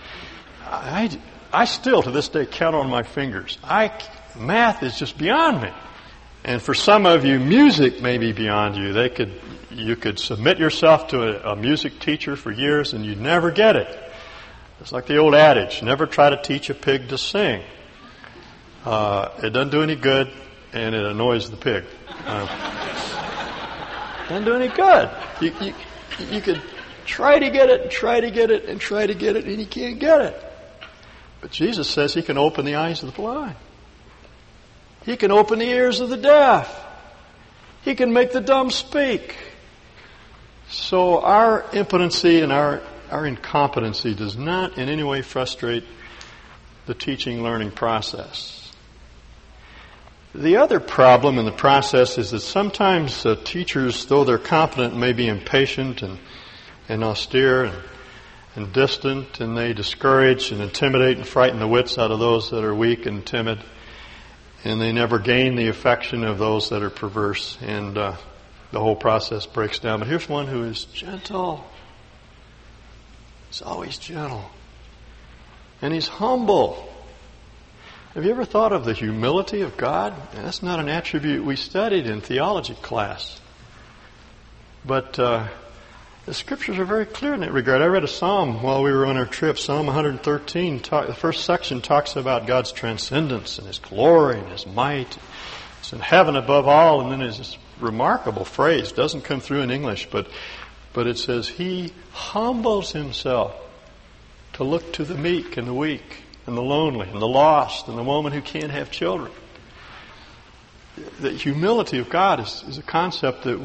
I, 0.64 1.16
I 1.53 1.66
still 1.66 2.03
to 2.03 2.11
this 2.11 2.29
day 2.29 2.46
count 2.46 2.75
on 2.75 2.88
my 2.88 3.03
fingers. 3.03 3.59
I, 3.62 3.92
math 4.38 4.83
is 4.83 4.99
just 4.99 5.18
beyond 5.18 5.62
me. 5.62 5.70
And 6.44 6.62
for 6.62 6.75
some 6.75 7.05
of 7.05 7.25
you, 7.25 7.38
music 7.38 8.01
may 8.01 8.18
be 8.18 8.33
beyond 8.33 8.77
you. 8.77 8.92
They 8.94 9.11
could, 9.11 9.38
you 9.70 9.96
could 9.96 10.18
submit 10.18 10.59
yourself 10.59 11.09
to 11.09 11.22
a, 11.22 11.53
a 11.53 11.57
music 11.57 11.99
teacher 12.01 12.37
for 12.37 12.51
years 12.51 12.94
and 12.94 13.05
you'd 13.05 13.20
never 13.20 13.51
get 13.51 13.77
it. 13.77 14.06
It's 14.80 14.92
like 14.92 15.06
the 15.06 15.16
old 15.16 15.34
adage, 15.34 15.82
never 15.82 16.06
try 16.06 16.30
to 16.30 16.40
teach 16.40 16.70
a 16.70 16.74
pig 16.74 17.08
to 17.08 17.18
sing. 17.18 17.62
Uh, 18.84 19.30
it 19.42 19.50
doesn't 19.50 19.70
do 19.70 19.82
any 19.82 19.96
good 19.96 20.30
and 20.72 20.94
it 20.94 21.04
annoys 21.04 21.50
the 21.50 21.56
pig. 21.56 21.84
Uh, 22.24 22.46
doesn't 24.28 24.44
do 24.44 24.54
any 24.54 24.68
good. 24.68 25.10
You, 25.40 25.52
you, 25.60 25.74
you 26.30 26.40
could 26.40 26.62
try 27.04 27.38
to 27.38 27.50
get 27.50 27.70
it 27.70 27.82
and 27.82 27.90
try 27.90 28.20
to 28.20 28.30
get 28.30 28.50
it 28.50 28.66
and 28.66 28.80
try 28.80 29.06
to 29.06 29.14
get 29.14 29.36
it 29.36 29.44
and 29.46 29.58
you 29.58 29.66
can't 29.66 29.98
get 29.98 30.20
it. 30.20 30.42
But 31.40 31.50
Jesus 31.50 31.88
says 31.88 32.12
he 32.14 32.22
can 32.22 32.38
open 32.38 32.64
the 32.64 32.74
eyes 32.74 33.02
of 33.02 33.10
the 33.10 33.16
blind. 33.16 33.56
He 35.04 35.16
can 35.16 35.30
open 35.30 35.60
the 35.60 35.68
ears 35.68 36.00
of 36.00 36.08
the 36.10 36.16
deaf. 36.16 36.84
He 37.82 37.94
can 37.94 38.12
make 38.12 38.32
the 38.32 38.40
dumb 38.40 38.70
speak. 38.70 39.36
So 40.68 41.20
our 41.20 41.64
impotency 41.72 42.40
and 42.40 42.50
our, 42.52 42.82
our 43.11 43.27
incompetency 43.27 44.14
does 44.14 44.37
not 44.37 44.79
in 44.79 44.88
any 44.88 45.03
way 45.03 45.23
frustrate 45.23 45.85
the 46.87 46.95
teaching 46.95 47.42
learning 47.42 47.73
process. 47.73 48.73
The 50.35 50.57
other 50.59 50.81
problem 50.81 51.38
in 51.38 51.47
the 51.47 51.53
process 51.53 52.19
is 52.19 52.31
that 52.33 52.40
sometimes 52.40 53.25
uh, 53.25 53.37
teachers, 53.42 54.05
though 54.07 54.25
they're 54.25 54.38
competent, 54.38 54.97
may 54.97 55.12
be 55.12 55.29
impatient 55.29 56.03
and, 56.03 56.19
and 56.88 57.03
austere 57.03 57.64
and, 57.64 57.83
and 58.55 58.73
distant, 58.73 59.40
and 59.40 59.57
they 59.57 59.73
discourage 59.73 60.53
and 60.53 60.61
intimidate 60.61 61.16
and 61.16 61.27
frighten 61.27 61.59
the 61.59 61.66
wits 61.66 61.97
out 61.97 62.11
of 62.11 62.19
those 62.19 62.51
that 62.51 62.64
are 62.64 62.75
weak 62.75 63.07
and 63.07 63.25
timid 63.25 63.62
and 64.66 64.81
they 64.81 64.90
never 64.90 65.21
gain 65.21 65.55
the 65.55 65.69
affection 65.69 66.25
of 66.25 66.38
those 66.38 66.71
that 66.71 66.83
are 66.83 66.90
perverse, 66.90 67.57
and 67.62 67.97
uh, 67.97 68.16
the 68.73 68.81
whole 68.81 68.97
process 68.97 69.47
breaks 69.47 69.79
down. 69.79 70.01
But 70.01 70.09
here's 70.09 70.29
one 70.29 70.49
who 70.49 70.64
is 70.64 70.87
gentle. 70.87 71.64
He's 73.57 73.62
always 73.62 73.97
gentle. 73.97 74.45
And 75.81 75.95
he's 75.95 76.09
humble. 76.09 76.92
Have 78.12 78.23
you 78.23 78.31
ever 78.31 78.45
thought 78.45 78.71
of 78.75 78.85
the 78.85 78.92
humility 78.92 79.62
of 79.62 79.79
God? 79.79 80.12
That's 80.35 80.62
not 80.62 80.79
an 80.79 80.90
attribute 80.90 81.42
we 81.42 81.57
studied 81.57 82.07
in 82.07 82.21
theology 82.21 82.75
class. 82.75 83.40
But 84.85 85.19
uh, 85.19 85.49
the 86.27 86.35
scriptures 86.35 86.79
are 86.79 86.85
very 86.85 87.07
clear 87.07 87.33
in 87.33 87.40
that 87.40 87.53
regard. 87.55 87.81
I 87.81 87.87
read 87.87 88.05
a 88.05 88.09
psalm 88.09 88.62
while 88.62 88.83
we 88.83 88.92
were 88.92 89.07
on 89.07 89.16
our 89.16 89.25
trip. 89.25 89.59
Psalm 89.59 89.87
113, 89.87 90.81
talk, 90.81 91.07
the 91.07 91.14
first 91.14 91.47
section 91.47 91.81
talks 91.81 92.14
about 92.14 92.47
God's 92.47 92.73
transcendence 92.73 93.57
and 93.57 93.66
His 93.66 93.79
glory 93.79 94.38
and 94.38 94.49
His 94.51 94.66
might. 94.66 95.16
It's 95.81 95.95
in 95.95 96.01
heaven 96.01 96.37
above 96.37 96.69
all, 96.69 97.01
and 97.01 97.11
then 97.11 97.21
there's 97.21 97.38
this 97.38 97.57
remarkable 97.81 98.45
phrase. 98.45 98.92
Doesn't 98.92 99.23
come 99.23 99.40
through 99.40 99.62
in 99.62 99.71
English, 99.71 100.09
but 100.11 100.29
but 100.96 101.06
it 101.06 101.18
says 101.18 101.46
He 101.46 101.92
humbles 102.12 102.92
Himself 102.92 103.54
to 104.54 104.64
look 104.64 104.94
to 104.94 105.04
the 105.04 105.14
meek 105.14 105.59
and 105.59 105.68
the 105.68 105.74
weak 105.74 106.22
and 106.46 106.56
the 106.56 106.62
lonely 106.62 107.06
and 107.06 107.20
the 107.20 107.28
lost 107.28 107.87
and 107.87 107.98
the 107.98 108.02
woman 108.02 108.32
who 108.32 108.40
can't 108.40 108.70
have 108.70 108.90
children. 108.90 109.30
The 111.20 111.32
humility 111.32 111.98
of 111.98 112.09
God 112.09 112.40
is, 112.40 112.64
is 112.66 112.78
a 112.78 112.82
concept 112.82 113.42
that 113.44 113.61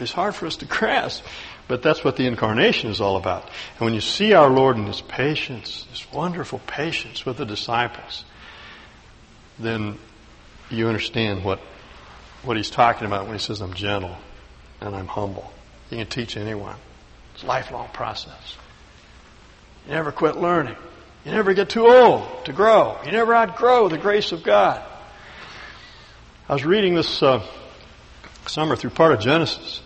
is 0.00 0.10
hard 0.10 0.34
for 0.34 0.46
us 0.46 0.56
to 0.56 0.64
grasp. 0.64 1.24
But 1.68 1.80
that's 1.80 2.02
what 2.02 2.16
the 2.16 2.26
incarnation 2.26 2.90
is 2.90 3.00
all 3.00 3.16
about. 3.16 3.44
And 3.78 3.84
when 3.84 3.94
you 3.94 4.00
see 4.00 4.32
our 4.32 4.50
Lord 4.50 4.76
in 4.76 4.86
His 4.86 5.00
patience, 5.00 5.86
His 5.92 6.04
wonderful 6.12 6.60
patience 6.66 7.24
with 7.24 7.36
the 7.36 7.46
disciples, 7.46 8.24
then 9.60 9.96
you 10.70 10.88
understand 10.88 11.44
what, 11.44 11.60
what 12.42 12.56
He's 12.56 12.68
talking 12.68 13.06
about 13.06 13.26
when 13.26 13.34
He 13.34 13.38
says, 13.38 13.60
I'm 13.60 13.74
gentle 13.74 14.16
and 14.80 14.96
I'm 14.96 15.06
humble. 15.06 15.52
You 15.94 16.00
can 16.00 16.10
teach 16.10 16.36
anyone. 16.36 16.74
It's 17.34 17.44
a 17.44 17.46
lifelong 17.46 17.88
process. 17.92 18.56
You 19.86 19.92
never 19.92 20.10
quit 20.10 20.34
learning. 20.34 20.74
You 21.24 21.30
never 21.30 21.54
get 21.54 21.68
too 21.68 21.86
old 21.86 22.46
to 22.46 22.52
grow. 22.52 22.98
You 23.06 23.12
never 23.12 23.32
outgrow 23.32 23.86
the 23.86 23.96
grace 23.96 24.32
of 24.32 24.42
God. 24.42 24.84
I 26.48 26.52
was 26.52 26.64
reading 26.64 26.96
this 26.96 27.22
uh, 27.22 27.46
summer 28.48 28.74
through 28.74 28.90
part 28.90 29.12
of 29.12 29.20
Genesis. 29.20 29.82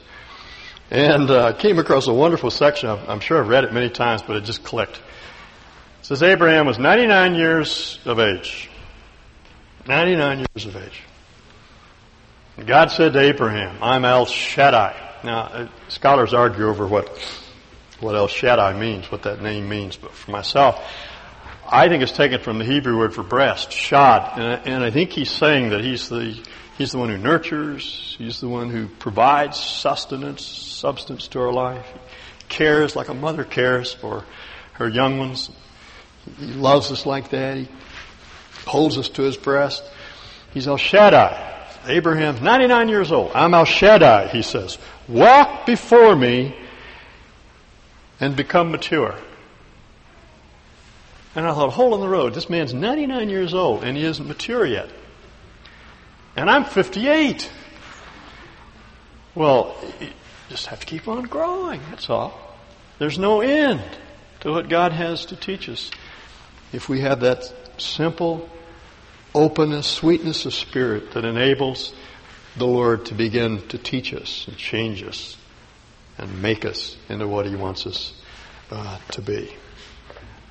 And 0.90 1.30
uh, 1.30 1.52
came 1.52 1.78
across 1.78 2.06
a 2.06 2.14
wonderful 2.14 2.50
section. 2.50 2.88
I'm 2.88 3.20
sure 3.20 3.38
I've 3.38 3.48
read 3.48 3.64
it 3.64 3.74
many 3.74 3.90
times, 3.90 4.22
but 4.22 4.36
it 4.36 4.44
just 4.44 4.64
clicked. 4.64 4.96
It 4.96 6.06
says 6.06 6.22
Abraham 6.22 6.64
was 6.64 6.78
99 6.78 7.34
years 7.34 7.98
of 8.06 8.18
age. 8.18 8.70
99 9.86 10.38
years 10.38 10.64
of 10.64 10.74
age. 10.74 11.02
And 12.56 12.66
God 12.66 12.92
said 12.92 13.12
to 13.12 13.18
Abraham, 13.18 13.82
I'm 13.82 14.06
El 14.06 14.24
Shaddai. 14.24 15.07
Now, 15.24 15.40
uh, 15.40 15.68
scholars 15.88 16.34
argue 16.34 16.68
over 16.68 16.86
what, 16.86 17.08
what 18.00 18.14
El 18.14 18.28
Shaddai 18.28 18.78
means, 18.78 19.10
what 19.10 19.22
that 19.22 19.42
name 19.42 19.68
means, 19.68 19.96
but 19.96 20.12
for 20.12 20.30
myself, 20.30 20.82
I 21.70 21.88
think 21.88 22.02
it's 22.02 22.12
taken 22.12 22.40
from 22.40 22.58
the 22.58 22.64
Hebrew 22.64 22.98
word 22.98 23.14
for 23.14 23.22
breast, 23.22 23.72
shad, 23.72 24.38
and, 24.38 24.66
and 24.66 24.84
I 24.84 24.90
think 24.90 25.10
he's 25.10 25.30
saying 25.30 25.70
that 25.70 25.82
he's 25.82 26.08
the 26.08 26.42
He's 26.78 26.92
the 26.92 26.98
one 26.98 27.08
who 27.08 27.18
nurtures. 27.18 28.14
He's 28.18 28.40
the 28.40 28.48
one 28.48 28.70
who 28.70 28.86
provides 28.86 29.58
sustenance, 29.58 30.46
substance 30.46 31.26
to 31.28 31.40
our 31.40 31.52
life. 31.52 31.84
He 31.92 32.44
cares 32.48 32.94
like 32.94 33.08
a 33.08 33.14
mother 33.14 33.42
cares 33.42 33.92
for 33.92 34.24
her 34.74 34.88
young 34.88 35.18
ones. 35.18 35.50
He 36.38 36.46
loves 36.46 36.92
us 36.92 37.04
like 37.04 37.30
that. 37.30 37.56
He 37.56 37.68
holds 38.64 38.96
us 38.96 39.08
to 39.10 39.22
his 39.22 39.36
breast. 39.36 39.82
He's 40.54 40.68
El 40.68 40.76
Shaddai. 40.76 41.57
Abraham's 41.88 42.40
99 42.40 42.88
years 42.88 43.12
old. 43.12 43.32
I'm 43.34 43.54
El 43.54 43.64
Shaddai, 43.64 44.28
he 44.28 44.42
says. 44.42 44.78
Walk 45.08 45.66
before 45.66 46.14
me 46.14 46.54
and 48.20 48.36
become 48.36 48.70
mature. 48.70 49.14
And 51.34 51.46
I 51.46 51.54
thought, 51.54 51.72
hole 51.72 51.94
in 51.94 52.00
the 52.00 52.08
road. 52.08 52.34
This 52.34 52.50
man's 52.50 52.74
99 52.74 53.30
years 53.30 53.54
old 53.54 53.84
and 53.84 53.96
he 53.96 54.04
isn't 54.04 54.26
mature 54.26 54.66
yet. 54.66 54.88
And 56.36 56.50
I'm 56.50 56.64
58. 56.64 57.50
Well, 59.34 59.76
you 60.00 60.08
just 60.48 60.66
have 60.66 60.80
to 60.80 60.86
keep 60.86 61.08
on 61.08 61.24
growing, 61.24 61.80
that's 61.90 62.10
all. 62.10 62.56
There's 62.98 63.18
no 63.18 63.40
end 63.40 63.82
to 64.40 64.50
what 64.50 64.68
God 64.68 64.92
has 64.92 65.26
to 65.26 65.36
teach 65.36 65.68
us. 65.68 65.90
If 66.72 66.88
we 66.88 67.00
have 67.00 67.20
that 67.20 67.52
simple 67.78 68.48
openness, 69.34 69.86
sweetness 69.86 70.46
of 70.46 70.54
spirit 70.54 71.12
that 71.12 71.24
enables 71.24 71.92
the 72.56 72.66
Lord 72.66 73.06
to 73.06 73.14
begin 73.14 73.66
to 73.68 73.78
teach 73.78 74.12
us 74.12 74.46
and 74.48 74.56
change 74.56 75.02
us 75.02 75.36
and 76.16 76.42
make 76.42 76.64
us 76.64 76.96
into 77.08 77.28
what 77.28 77.46
He 77.46 77.54
wants 77.54 77.86
us 77.86 78.12
uh, 78.70 78.98
to 79.12 79.22
be. 79.22 79.52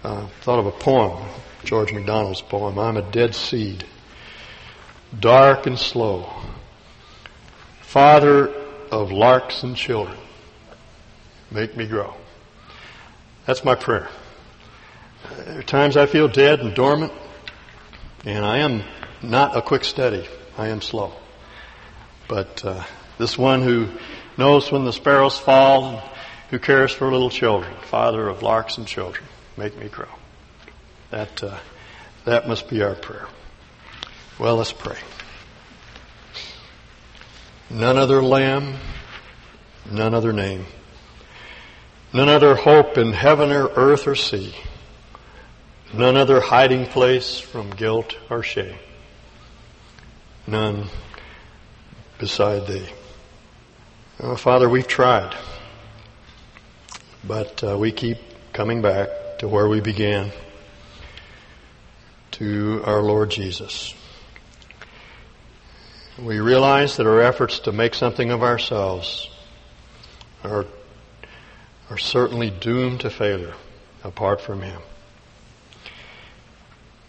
Uh, 0.04 0.28
thought 0.42 0.60
of 0.60 0.66
a 0.66 0.72
poem, 0.72 1.28
George 1.64 1.92
MacDonald's 1.92 2.42
poem, 2.42 2.80
I'm 2.80 2.98
a 2.98 3.02
dead 3.02 3.36
seed, 3.36 3.84
dark 5.20 5.66
and 5.66 5.78
slow, 5.78 6.32
father 7.82 8.54
of 8.92 9.12
larks 9.12 9.64
and 9.64 9.76
children, 9.76 10.18
make 11.52 11.76
me 11.76 11.86
grow. 11.86 12.14
That's 13.46 13.66
my 13.66 13.76
prayer. 13.76 14.10
There 15.36 15.60
are 15.60 15.64
times 15.64 15.98
I 15.98 16.06
feel 16.06 16.28
dead 16.28 16.60
and 16.60 16.74
dormant, 16.74 17.12
and 18.28 18.46
I 18.46 18.58
am 18.58 18.84
not 19.24 19.56
a 19.56 19.62
quick 19.62 19.86
study. 19.86 20.28
I 20.58 20.68
am 20.68 20.82
slow. 20.82 21.14
But 22.28 22.64
uh, 22.66 22.84
this 23.18 23.38
one 23.38 23.62
who 23.62 23.88
knows 24.38 24.70
when 24.70 24.84
the 24.84 24.92
sparrows 24.92 25.38
fall, 25.38 26.04
who 26.50 26.60
cares 26.60 26.92
for 26.92 27.10
little 27.10 27.30
children, 27.30 27.74
father 27.84 28.28
of 28.28 28.44
larks 28.44 28.78
and 28.78 28.86
children, 28.86 29.26
make 29.56 29.78
me 29.78 29.88
grow. 29.88 30.10
That 31.10 31.42
uh, 31.42 31.58
that 32.26 32.50
must 32.50 32.68
be 32.68 32.84
our 32.84 32.96
prayer. 32.96 33.30
Well, 34.38 34.58
let's 34.58 34.74
pray. 34.74 34.98
None 37.70 37.98
other 37.98 38.22
Lamb, 38.22 38.76
none 39.90 40.14
other 40.14 40.34
name, 40.34 40.66
none 42.12 42.28
other 42.28 42.56
hope 42.56 42.98
in 42.98 43.14
heaven 43.14 43.54
or 43.54 43.70
earth 43.70 44.06
or 44.06 44.16
sea, 44.16 44.54
none 45.94 46.18
other 46.18 46.42
hiding 46.42 46.86
place 46.86 47.40
from 47.40 47.70
guilt 47.72 48.18
or 48.30 48.44
shame, 48.44 48.78
none 50.46 50.88
beside 52.20 52.68
thee. 52.68 52.88
Oh, 54.20 54.36
Father, 54.36 54.68
we've 54.68 54.88
tried, 54.88 55.36
but 57.24 57.64
uh, 57.64 57.78
we 57.78 57.92
keep 57.92 58.18
coming 58.52 58.82
back 58.82 59.10
to 59.40 59.48
where 59.48 59.68
we 59.68 59.80
began, 59.80 60.32
to 62.32 62.82
our 62.86 63.02
Lord 63.02 63.30
Jesus. 63.30 63.94
We 66.20 66.40
realize 66.40 66.98
that 66.98 67.06
our 67.06 67.22
efforts 67.22 67.60
to 67.60 67.72
make 67.72 67.94
something 67.94 68.32
of 68.32 68.42
ourselves 68.42 69.30
are, 70.44 70.66
are 71.92 71.98
certainly 71.98 72.50
doomed 72.50 73.02
to 73.02 73.12
failure 73.12 73.54
apart 74.04 74.42
from 74.42 74.62
Him. 74.62 74.82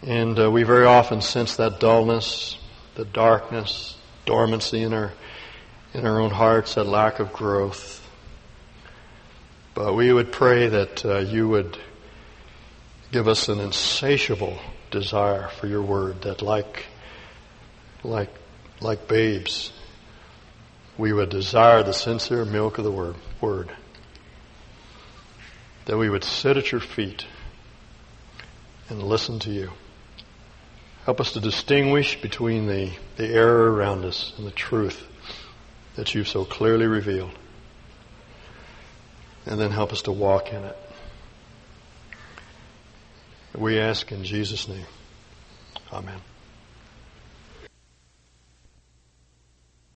And 0.03 0.38
uh, 0.38 0.51
we 0.51 0.62
very 0.62 0.86
often 0.86 1.20
sense 1.20 1.57
that 1.57 1.80
dullness, 1.80 2.57
the 2.94 3.05
darkness, 3.05 3.96
dormancy 4.26 4.82
in 4.82 4.92
our, 4.92 5.12
in 5.92 6.07
our 6.07 6.20
own 6.20 6.30
hearts, 6.30 6.74
that 6.76 6.84
lack 6.84 7.18
of 7.18 7.32
growth. 7.32 8.07
But 9.74 9.94
we 9.94 10.12
would 10.12 10.32
pray 10.32 10.68
that 10.68 11.05
uh, 11.05 11.18
you 11.18 11.49
would 11.49 11.78
give 13.11 13.26
us 13.26 13.49
an 13.49 13.59
insatiable 13.59 14.59
desire 14.90 15.49
for 15.49 15.66
your 15.66 15.82
word, 15.82 16.22
that 16.22 16.42
like, 16.42 16.86
like, 18.05 18.32
like 18.80 19.09
babes, 19.09 19.72
we 20.96 21.12
would 21.12 21.30
desire 21.30 21.82
the 21.82 21.92
sincere 21.92 22.44
milk 22.44 22.78
of 22.78 22.84
the 22.84 22.90
word, 22.90 23.16
word. 23.40 23.72
That 25.86 25.96
we 25.96 26.11
would 26.11 26.24
sit 26.24 26.57
at 26.57 26.70
your 26.70 26.80
feet 26.80 27.26
and 28.88 29.03
listen 29.03 29.38
to 29.40 29.51
you. 29.51 29.70
Help 31.09 31.22
us 31.22 31.32
to 31.32 31.40
distinguish 31.40 32.20
between 32.20 32.66
the, 32.66 32.90
the 33.16 33.26
error 33.26 33.72
around 33.72 34.04
us 34.04 34.34
and 34.36 34.46
the 34.46 34.50
truth 34.50 35.06
that 35.96 36.14
you've 36.14 36.28
so 36.28 36.44
clearly 36.44 36.86
revealed. 36.86 37.30
And 39.46 39.59
then 39.59 39.70
help 39.70 39.90
us 39.90 40.02
to 40.02 40.12
walk 40.12 40.52
in 40.52 40.62
it. 40.62 40.76
We 43.56 43.78
ask 43.78 44.12
in 44.12 44.22
Jesus' 44.22 44.68
name. 44.68 44.84
Amen. 45.90 46.20